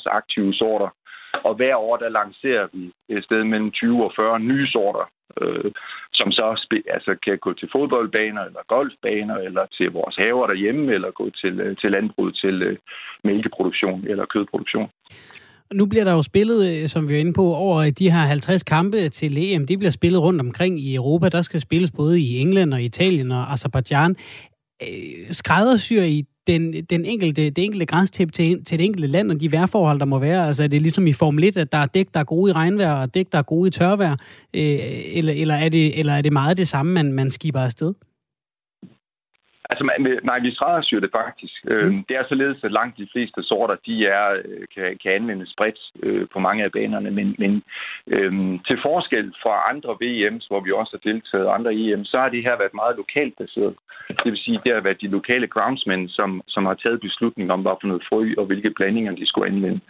[0.00, 0.88] 350-75 aktive sorter.
[1.44, 5.10] Og hver år, der lancerer vi et sted mellem 20 og 40 nye sorter,
[5.40, 5.72] øh,
[6.12, 6.44] som så
[6.90, 11.60] altså, kan gå til fodboldbaner, eller golfbaner, eller til vores haver derhjemme, eller gå til,
[11.60, 12.76] øh, til landbrug, til øh,
[13.24, 14.90] mælkeproduktion eller kødproduktion.
[15.74, 18.62] Nu bliver der jo spillet, øh, som vi er inde på, over de her 50
[18.62, 19.66] kampe til EM.
[19.66, 21.28] De bliver spillet rundt omkring i Europa.
[21.28, 24.16] Der skal spilles både i England og Italien og Azerbaijan.
[24.82, 24.88] Øh,
[25.30, 29.52] skræddersyr i den, den enkelte, det enkelte græstip til, til det enkelte land og de
[29.52, 30.46] vejrforhold, der må være?
[30.46, 32.52] Altså er det ligesom i Formel 1, at der er dæk, der er gode i
[32.52, 34.16] regnvejr, og dæk, der er gode i tørvejr?
[34.54, 34.78] Øh,
[35.12, 37.94] eller, eller, er det, eller er det meget det samme, man, man skiber afsted?
[39.70, 39.84] Altså,
[40.22, 41.54] nej, vi skræddersyr det faktisk.
[41.68, 42.04] Øh, mm.
[42.08, 45.78] Det er således, at langt de fleste sorter, de er, øh, kan, kan anvendes bredt
[46.02, 47.62] øh, på mange af banerne, men, men
[48.06, 52.28] øhm, til forskel fra andre VM's, hvor vi også har deltaget, andre EM, så har
[52.28, 53.74] det her været meget lokalt baseret.
[54.08, 57.62] Det vil sige, det har været de lokale groundsmen, som, som har taget beslutning om,
[57.62, 59.80] hvad for noget frø og hvilke blandinger de skulle anvende.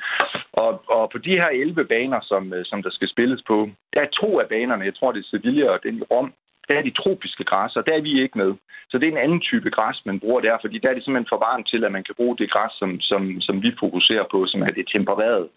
[0.53, 4.17] Og, og på de her 11 baner, som, som der skal spilles på, der er
[4.21, 6.33] to af banerne, jeg tror det er Sevilla og den i Rom,
[6.69, 8.55] der er de tropiske græs, og der er vi ikke med.
[8.91, 11.33] Så det er en anden type græs, man bruger der, fordi der er det simpelthen
[11.33, 14.47] for varmt til, at man kan bruge det græs, som, som, som vi fokuserer på,
[14.47, 15.49] som er det tempererede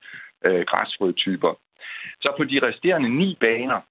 [0.45, 1.53] øh, græsfrøtyper.
[2.22, 3.82] Så på de resterende ni baner,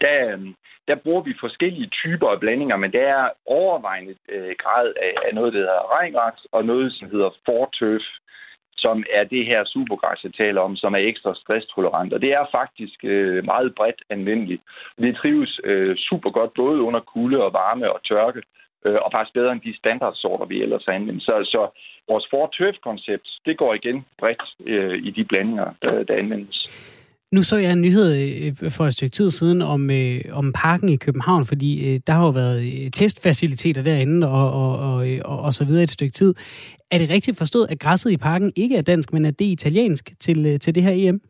[0.00, 0.40] der, øh,
[0.88, 5.34] der bruger vi forskellige typer af blandinger, men der er overvejende øh, grad af, af
[5.34, 8.02] noget, der hedder regngræs, og noget, som hedder fortøf,
[8.84, 12.12] som er det her supergræs, jeg taler om, som er ekstra stresstolerant.
[12.14, 14.62] Og det er faktisk øh, meget bredt anvendeligt.
[15.04, 18.42] Det trives øh, super godt både under kulde og varme og tørke,
[18.86, 21.22] øh, og faktisk bedre end de standardsorter, vi ellers anvender.
[21.28, 21.62] Så, så
[22.10, 26.58] vores fortøf-koncept, det går igen bredt øh, i de blandinger, der, der anvendes.
[27.34, 30.88] Nu så jeg en nyhed øh, for et stykke tid siden om, øh, om parken
[30.88, 35.38] i København, fordi øh, der har jo været øh, testfaciliteter derinde og, og, og, og,
[35.40, 36.34] og så videre et stykke tid.
[36.94, 39.52] Er det rigtigt forstået, at græsset i parken ikke er dansk, men at det er
[39.52, 41.20] italiensk til, øh, til det her EM?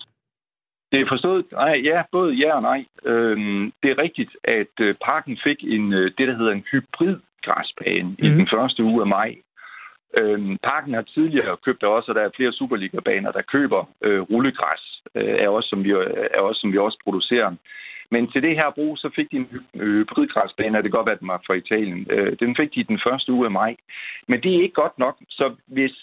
[0.93, 1.45] Det er forstået.
[1.53, 2.85] Nej, ja, både ja og nej.
[3.05, 7.17] Øhm, det er rigtigt, at øh, parken fik en, øh, det, der hedder en hybrid
[7.43, 8.25] græsbane mm.
[8.25, 8.37] i mhm.
[8.39, 9.35] den første uge af maj.
[10.19, 14.21] Øhm, parken har tidligere købt der også, og der er flere Superliga-baner, der køber øh,
[14.21, 14.85] rullegræs,
[15.15, 15.91] øh, er, også, som vi,
[16.37, 17.57] er også, som vi også producerer.
[18.15, 21.19] Men til det her brug, så fik de en hybridgræsbane, og det kan godt være,
[21.19, 22.07] at den var fra Italien.
[22.11, 23.77] Øh, den fik de den første uge af maj.
[24.29, 25.95] Men det er ikke godt nok, så hvis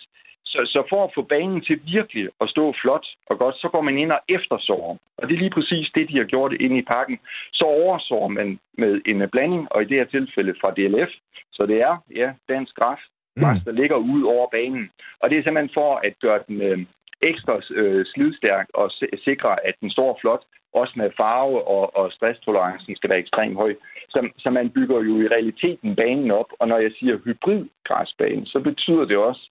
[0.52, 3.82] så, så for at få banen til virkelig at stå flot og godt, så går
[3.82, 4.98] man ind og eftersår.
[5.18, 7.20] Og det er lige præcis det, de har gjort inde i parken.
[7.54, 11.12] Så oversår man med en blanding, og i det her tilfælde fra DLF.
[11.52, 13.00] Så det er, ja, dansk græs,
[13.40, 13.66] græs mm.
[13.66, 14.90] der ligger ud over banen.
[15.20, 16.80] Og det er simpelthen for at gøre den øh,
[17.24, 18.92] ekstra øh, slidstærk og
[19.28, 20.44] sikre, at den står flot,
[20.74, 23.74] også med farve og, og stresstolerancen skal være ekstremt høj.
[24.10, 28.60] Så, så man bygger jo i realiteten banen op, og når jeg siger hybridgræsbane, så
[28.60, 29.44] betyder det også,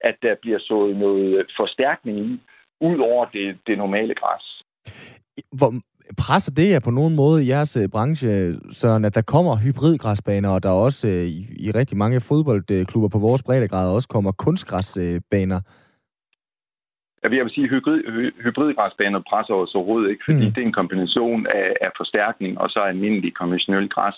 [0.00, 2.40] at der bliver sået noget forstærkning i,
[2.80, 4.46] ud over det, det normale græs.
[5.58, 5.72] Hvor
[6.18, 10.48] presser det jer på nogen måde i jeres øh, branche, Søren, at der kommer hybridgræsbaner,
[10.48, 15.60] og der også øh, i, i rigtig mange fodboldklubber på vores breddegrad også kommer kunstgræsbaner?
[17.22, 18.00] Jeg vil sige, at hybrid,
[18.44, 20.52] hybridgræsbaner presser os overhovedet ikke, fordi mm.
[20.52, 24.14] det er en kombination af, af forstærkning og så almindelig konventionel græs.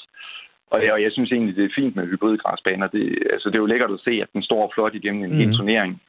[0.70, 2.86] Og jeg, og jeg synes egentlig, det er fint med hybridgræsbaner.
[2.86, 5.36] Det, altså, det er jo lækkert at se, at den står flot igennem en mm.
[5.36, 6.02] hel turnering.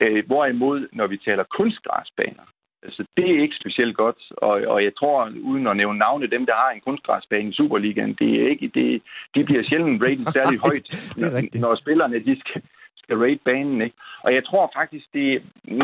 [0.00, 2.46] Øh, hvorimod, når vi taler kunstgræsbaner,
[2.82, 4.20] altså, det er ikke specielt godt.
[4.30, 8.14] Og, og jeg tror, uden at nævne navne, dem, der har en kunstgræsbane i Superligaen,
[8.14, 9.02] det er ikke, det,
[9.34, 10.86] de bliver sjældent rated særlig højt,
[11.54, 12.62] når spillerne de skal,
[13.04, 13.82] skal rate banen.
[13.82, 13.96] Ikke?
[14.24, 15.42] Og jeg tror faktisk, det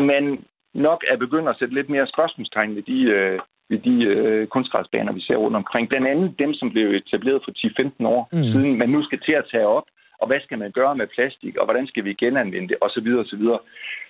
[0.09, 0.25] man
[0.73, 5.11] nok er begyndt at sætte lidt mere spørgsmålstegn ved de, øh, ved de øh, kunstgræsbaner,
[5.13, 5.89] vi ser rundt omkring.
[5.89, 8.43] Blandt andet dem, som blev etableret for 10-15 år mm.
[8.43, 9.87] siden, man nu skal til at tage op.
[10.21, 13.07] Og hvad skal man gøre med plastik, og hvordan skal vi genanvende det, osv.
[13.23, 13.43] osv.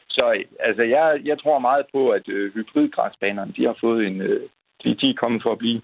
[0.10, 4.22] Så altså, jeg, jeg tror meget på, at øh, hybridgræsbanerne, de har fået en...
[4.22, 4.42] Øh,
[4.84, 5.82] de, de er kommet for at blive.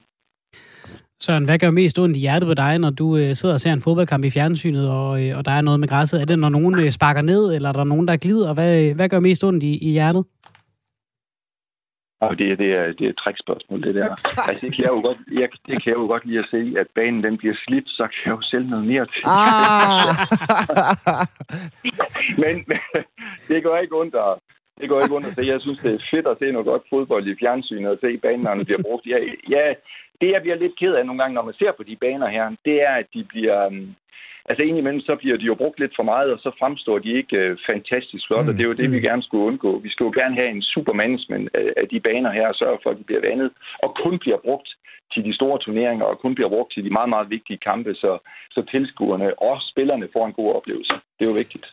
[1.19, 3.73] Søren, hvad gør mest ondt i hjertet på dig, når du øh, sidder og ser
[3.73, 6.21] en fodboldkamp i fjernsynet, og, øh, og der er noget med græsset?
[6.21, 8.53] Er det, når nogen øh, sparker ned, eller er der nogen, der glider?
[8.53, 10.25] Hvad, hvad gør mest ondt i, i hjertet?
[12.21, 14.09] Og det, det, er, det er et trækspørgsmål, det der.
[14.49, 16.73] Altså, det kan jeg jo godt, jeg, det kan jeg jo godt lige at se,
[16.81, 19.23] at banen den bliver slidt, så kan jeg jo selv noget mere til.
[19.25, 20.15] Ah!
[22.43, 22.79] men, men
[23.49, 24.33] det går ikke ondt at,
[24.79, 25.41] det går ikke ondt at se.
[25.53, 28.43] Jeg synes, det er fedt at se noget godt fodbold i fjernsynet og se banen,
[28.43, 29.05] når den bliver brugt.
[29.05, 29.17] Ja,
[29.55, 29.65] ja,
[30.21, 32.55] det jeg bliver lidt ked af nogle gange, når man ser på de baner her,
[32.65, 33.67] det er, at de bliver...
[33.67, 33.95] Um,
[34.49, 37.51] altså indimellem, så bliver de jo brugt lidt for meget, og så fremstår de ikke
[37.51, 38.49] uh, fantastisk flot, mm.
[38.49, 39.03] og det er jo det, vi mm.
[39.03, 39.79] gerne skulle undgå.
[39.79, 42.79] Vi skal jo gerne have en super management af, af de baner her, og sørge
[42.83, 43.51] for, at de bliver vandet,
[43.83, 44.69] og kun bliver brugt
[45.13, 48.17] til de store turneringer, og kun bliver brugt til de meget, meget vigtige kampe, så,
[48.51, 50.93] så tilskuerne og spillerne får en god oplevelse.
[51.19, 51.65] Det er jo vigtigt.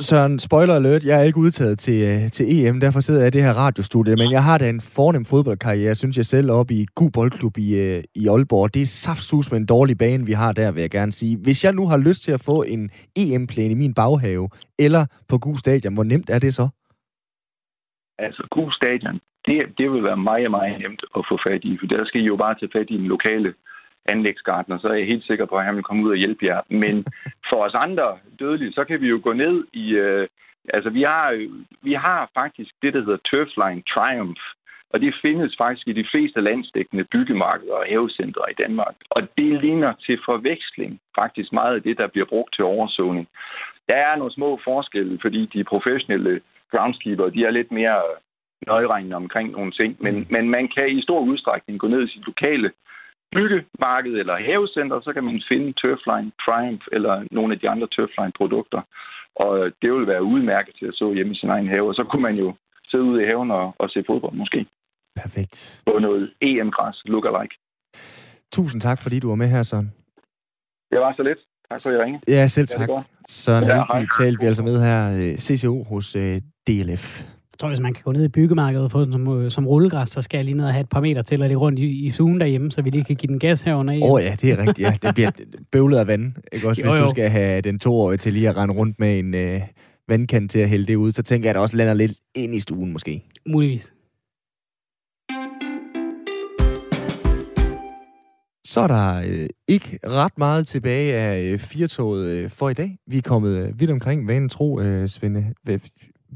[0.00, 3.36] Søren, spoiler alert, jeg er ikke udtaget til, øh, til EM, derfor sidder jeg i
[3.36, 6.86] det her radiostudie, men jeg har da en fornem fodboldkarriere, synes jeg selv, op i
[6.94, 8.74] god boldklub i, øh, i Aalborg.
[8.74, 11.34] Det er saftsus med en dårlig bane, vi har der, vil jeg gerne sige.
[11.44, 15.36] Hvis jeg nu har lyst til at få en EM-plan i min baghave, eller på
[15.38, 16.66] god stadion, hvor nemt er det så?
[18.18, 21.86] Altså, god stadion, det, det vil være meget, meget nemt at få fat i, for
[21.86, 23.54] der skal I jo bare tage fat i den lokale
[24.06, 26.60] anlægsgartner, så er jeg helt sikker på, at han vil komme ud og hjælpe jer.
[26.68, 27.06] Men
[27.50, 29.90] for os andre dødelige, så kan vi jo gå ned i...
[29.92, 30.28] Øh,
[30.68, 31.48] altså, vi har,
[31.82, 34.42] vi har faktisk det, der hedder Turfline Triumph,
[34.94, 38.94] og det findes faktisk i de fleste landsdækkende byggemarkeder og havecentre i Danmark.
[39.10, 43.28] Og det ligner til forveksling faktisk meget af det, der bliver brugt til oversåning.
[43.88, 46.40] Der er nogle små forskelle, fordi de professionelle
[46.70, 48.02] groundskeeper, de er lidt mere
[48.66, 50.26] nøjeregnende omkring nogle ting, men, mm.
[50.30, 52.70] men man kan i stor udstrækning gå ned i sit lokale
[53.34, 58.80] byggemarked eller havecenter, så kan man finde Turfline Triumph eller nogle af de andre Turfline-produkter.
[59.44, 61.88] Og det vil være udmærket til at så hjemme i sin egen have.
[61.88, 62.54] Og så kunne man jo
[62.90, 64.66] sidde ude i haven og, og se fodbold måske.
[65.16, 65.82] Perfekt.
[65.86, 67.54] På noget EM-græs, look-alike.
[68.52, 69.92] Tusind tak, fordi du var med her, Søren.
[70.90, 71.38] Det var så lidt.
[71.70, 72.20] Tak for, at I ringe.
[72.28, 72.88] Ja, selv tak.
[73.28, 77.22] Søren ja, Helby talte vi altså med her, øh, CCO hos øh, DLF.
[77.54, 79.66] Jeg tror, hvis man kan gå ned i byggemarkedet og få den som, øh, som
[79.66, 81.78] rullegræs, så skal jeg lige ned og have et par meter til at det rundt
[81.78, 83.94] i, i sugen derhjemme, så vi lige kan give den gas herunder.
[84.02, 84.78] Åh oh, ja, det er rigtigt.
[84.78, 84.92] Ja.
[85.02, 85.30] Det bliver
[85.72, 86.32] bøvlet af vand.
[86.52, 87.04] Ikke også, jo, hvis jo.
[87.04, 89.60] du skal have den toårige til lige at rende rundt med en øh,
[90.08, 92.54] vandkant til at hælde det ud, så tænker jeg, at det også lander lidt ind
[92.54, 93.24] i stuen måske.
[93.46, 93.92] Muligvis.
[98.64, 102.98] Så er der øh, ikke ret meget tilbage af øh, firtoget øh, for i dag.
[103.06, 105.54] Vi er kommet øh, vidt omkring vanen tro, øh, Svende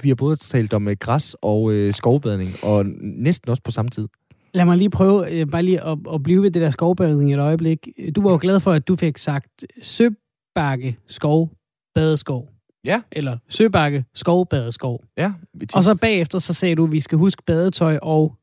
[0.02, 3.88] vi har både talt om øh, græs og øh, skovbadning, og næsten også på samme
[3.88, 4.08] tid.
[4.54, 7.40] Lad mig lige prøve øh, bare lige at, at blive ved det der skovbadning et
[7.40, 7.88] øjeblik.
[8.16, 11.50] Du var jo glad for, at du fik sagt søbakke, skov,
[11.94, 12.48] badeskov.
[12.84, 13.02] Ja.
[13.12, 15.04] Eller søbakke, skov, badeskov.
[15.16, 15.32] Ja.
[15.74, 18.36] Og så bagefter, så sagde du, at vi skal huske badetøj og...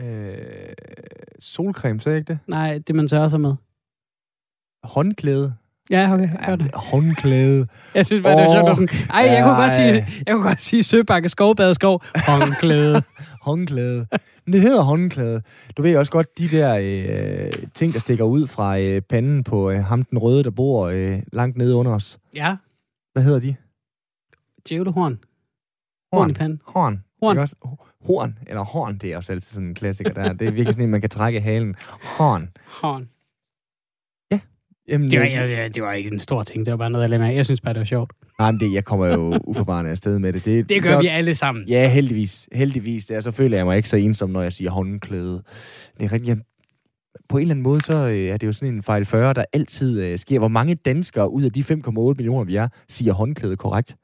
[0.00, 0.36] Øh,
[1.38, 2.38] solcreme, sagde jeg ikke det?
[2.46, 3.54] Nej, det man tørrer sig med.
[4.84, 5.54] Håndklæde.
[5.90, 6.28] Ja, okay.
[6.46, 6.70] Jeg det.
[6.74, 7.66] Håndklæde.
[7.94, 8.90] Jeg synes bare, det var sjovt.
[8.90, 12.02] Sådan, ej, jeg kunne, godt sige, jeg kunne godt sige Søbakke Skovbad Skov.
[12.26, 13.02] Håndklæde.
[13.42, 14.06] håndklæde.
[14.44, 15.42] Men det hedder håndklæde.
[15.76, 16.76] Du ved også godt, de der
[17.46, 20.86] øh, ting, der stikker ud fra øh, panden på øh, ham den røde, der bor
[20.88, 22.18] øh, langt nede under os.
[22.34, 22.56] Ja.
[23.12, 23.56] Hvad hedder de?
[24.68, 25.18] Djævlehorn.
[26.12, 26.20] Horn.
[26.20, 26.60] Horn i panden.
[26.66, 27.02] Horn.
[27.22, 27.38] Horn.
[27.38, 27.56] Også?
[28.06, 30.32] Horn, eller horn, det er også altid sådan en klassiker der.
[30.32, 31.74] Det er virkelig sådan en, man kan trække halen.
[32.18, 32.48] Horn.
[32.66, 33.08] Horn.
[34.88, 37.10] Jamen, det, var, jeg, det var ikke en stor ting, det var bare noget, jeg
[37.10, 37.34] lavede.
[37.34, 38.12] Jeg synes bare, det var sjovt.
[38.38, 40.44] Nej, men det, jeg kommer jo uforvarende afsted med det.
[40.44, 41.68] Det, det gør det, vi alle sammen.
[41.68, 42.48] Ja, heldigvis.
[42.52, 43.06] Heldigvis.
[43.06, 45.42] Det er, så føler jeg mig ikke så ensom, når jeg siger håndklæde.
[45.98, 46.38] Det er rigtigt.
[47.28, 49.44] på en eller anden måde, så øh, er det jo sådan en fejl 40, der
[49.52, 50.38] altid øh, sker.
[50.38, 53.96] Hvor mange danskere ud af de 5,8 millioner, vi er, siger håndklæde korrekt?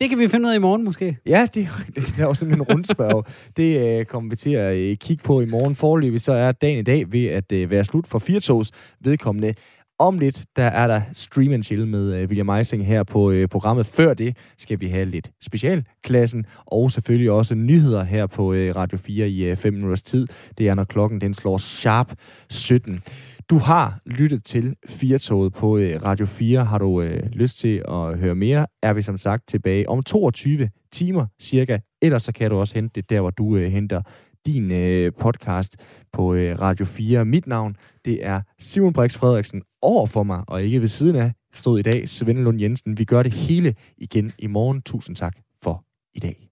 [0.00, 1.18] Det kan vi finde ud af i morgen, måske.
[1.26, 3.26] Ja, det, det er også sådan en rundspørg.
[3.56, 5.74] det øh, kommer vi til at øh, kigge på i morgen.
[5.74, 8.70] Forløbig så er dagen i dag ved at øh, være slut for Firtogs
[9.00, 9.54] vedkommende.
[9.98, 13.48] Om lidt, der er der Stream and Chill med øh, William Eising her på øh,
[13.48, 13.86] programmet.
[13.86, 18.98] Før det skal vi have lidt specialklassen, og selvfølgelig også nyheder her på øh, Radio
[18.98, 20.26] 4 i øh, 5 uh, minutters tid.
[20.58, 22.12] Det er, når klokken den slår sharp
[22.50, 23.02] 17.
[23.50, 26.64] Du har lyttet til Firtoget på øh, Radio 4.
[26.64, 30.70] Har du øh, lyst til at høre mere, er vi som sagt tilbage om 22
[30.92, 31.78] timer cirka.
[32.02, 34.02] Ellers så kan du også hente det der, hvor du øh, henter
[34.46, 35.76] din øh, podcast
[36.12, 37.24] på øh, Radio 4.
[37.24, 39.62] Mit navn, det er Simon Brix Frederiksen.
[39.82, 42.98] Over for mig, og ikke ved siden af, stod i dag Svend Lund Jensen.
[42.98, 44.82] Vi gør det hele igen i morgen.
[44.82, 45.84] Tusind tak for
[46.14, 46.48] i dag.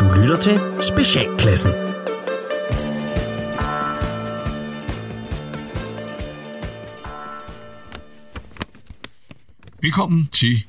[0.00, 1.70] Du lytter til Specialklassen.
[9.82, 10.64] Velkommen til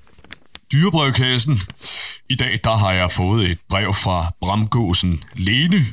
[0.72, 1.54] Dyrebrevkassen.
[2.30, 5.86] I dag der har jeg fået et brev fra Bramgåsen Lene,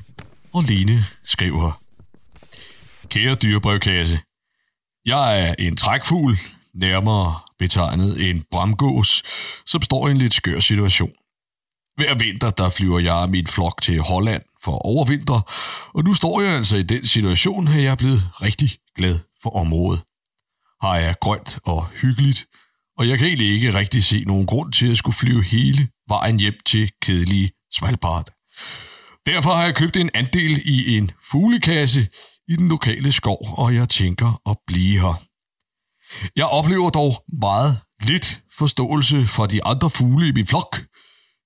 [0.52, 1.82] og Lene skriver,
[3.08, 4.20] Kære dyrebrevkasse,
[5.04, 6.36] jeg er en trækfugl,
[6.74, 9.22] nærmere betegnet en bramgås,
[9.66, 11.12] som står i en lidt skør situation.
[11.96, 15.40] Hver vinter, der flyver jeg min flok til Holland for overvinter,
[15.94, 19.50] og nu står jeg altså i den situation, at jeg er blevet rigtig glad for
[19.50, 20.02] området.
[20.80, 22.46] Har jeg grønt og hyggeligt,
[22.98, 26.40] og jeg kan egentlig ikke rigtig se nogen grund til at skulle flyve hele vejen
[26.40, 28.26] hjem til kedelige Svalbard.
[29.26, 32.08] Derfor har jeg købt en andel i en fuglekasse
[32.48, 35.22] i den lokale skov, og jeg tænker at blive her.
[36.36, 40.80] Jeg oplever dog meget lidt forståelse fra de andre fugle i min flok.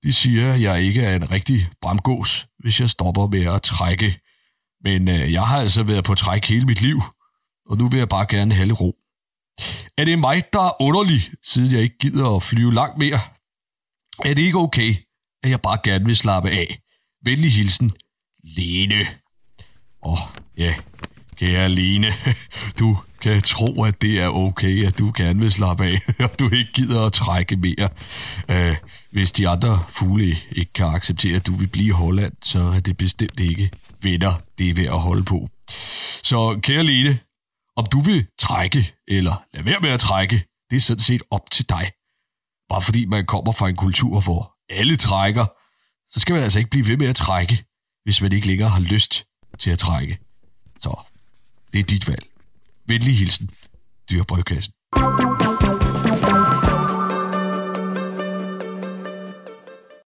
[0.02, 4.20] De siger, at jeg ikke er en rigtig bramgås, hvis jeg stopper med at trække.
[4.84, 7.02] Men øh, jeg har altså været på træk hele mit liv,
[7.70, 8.94] og nu vil jeg bare gerne have ro.
[9.98, 13.20] Er det mig, der er underlig, siden jeg ikke gider at flyve langt mere?
[14.24, 14.94] Er det ikke okay,
[15.42, 16.80] at jeg bare gerne vil slappe af?
[17.24, 17.92] Venlig hilsen,
[18.44, 19.06] Lene.
[20.02, 20.18] Åh, oh,
[20.56, 20.74] ja,
[21.36, 22.14] kære Lene,
[22.80, 26.50] du kan tro, at det er okay, at du gerne vil slappe af, og du
[26.50, 27.88] ikke gider at trække mere.
[28.52, 28.76] Uh,
[29.12, 32.80] hvis de andre fugle ikke kan acceptere, at du vil blive i Holland, så er
[32.80, 33.70] det bestemt ikke
[34.02, 35.48] venner, det er ved at holde på.
[36.22, 37.18] Så kære Lene,
[37.76, 41.50] om du vil trække, eller lade være med at trække, det er sådan set op
[41.50, 41.90] til dig.
[42.68, 45.46] Bare fordi man kommer fra en kultur, hvor alle trækker,
[46.08, 47.64] så skal man altså ikke blive ved med at trække,
[48.04, 49.24] hvis man ikke længere har lyst
[49.58, 50.18] til at trække.
[50.78, 51.00] Så
[51.72, 52.26] det er dit valg.
[52.86, 53.50] Venlig hilsen,
[54.10, 54.72] Dyrebrødkassen.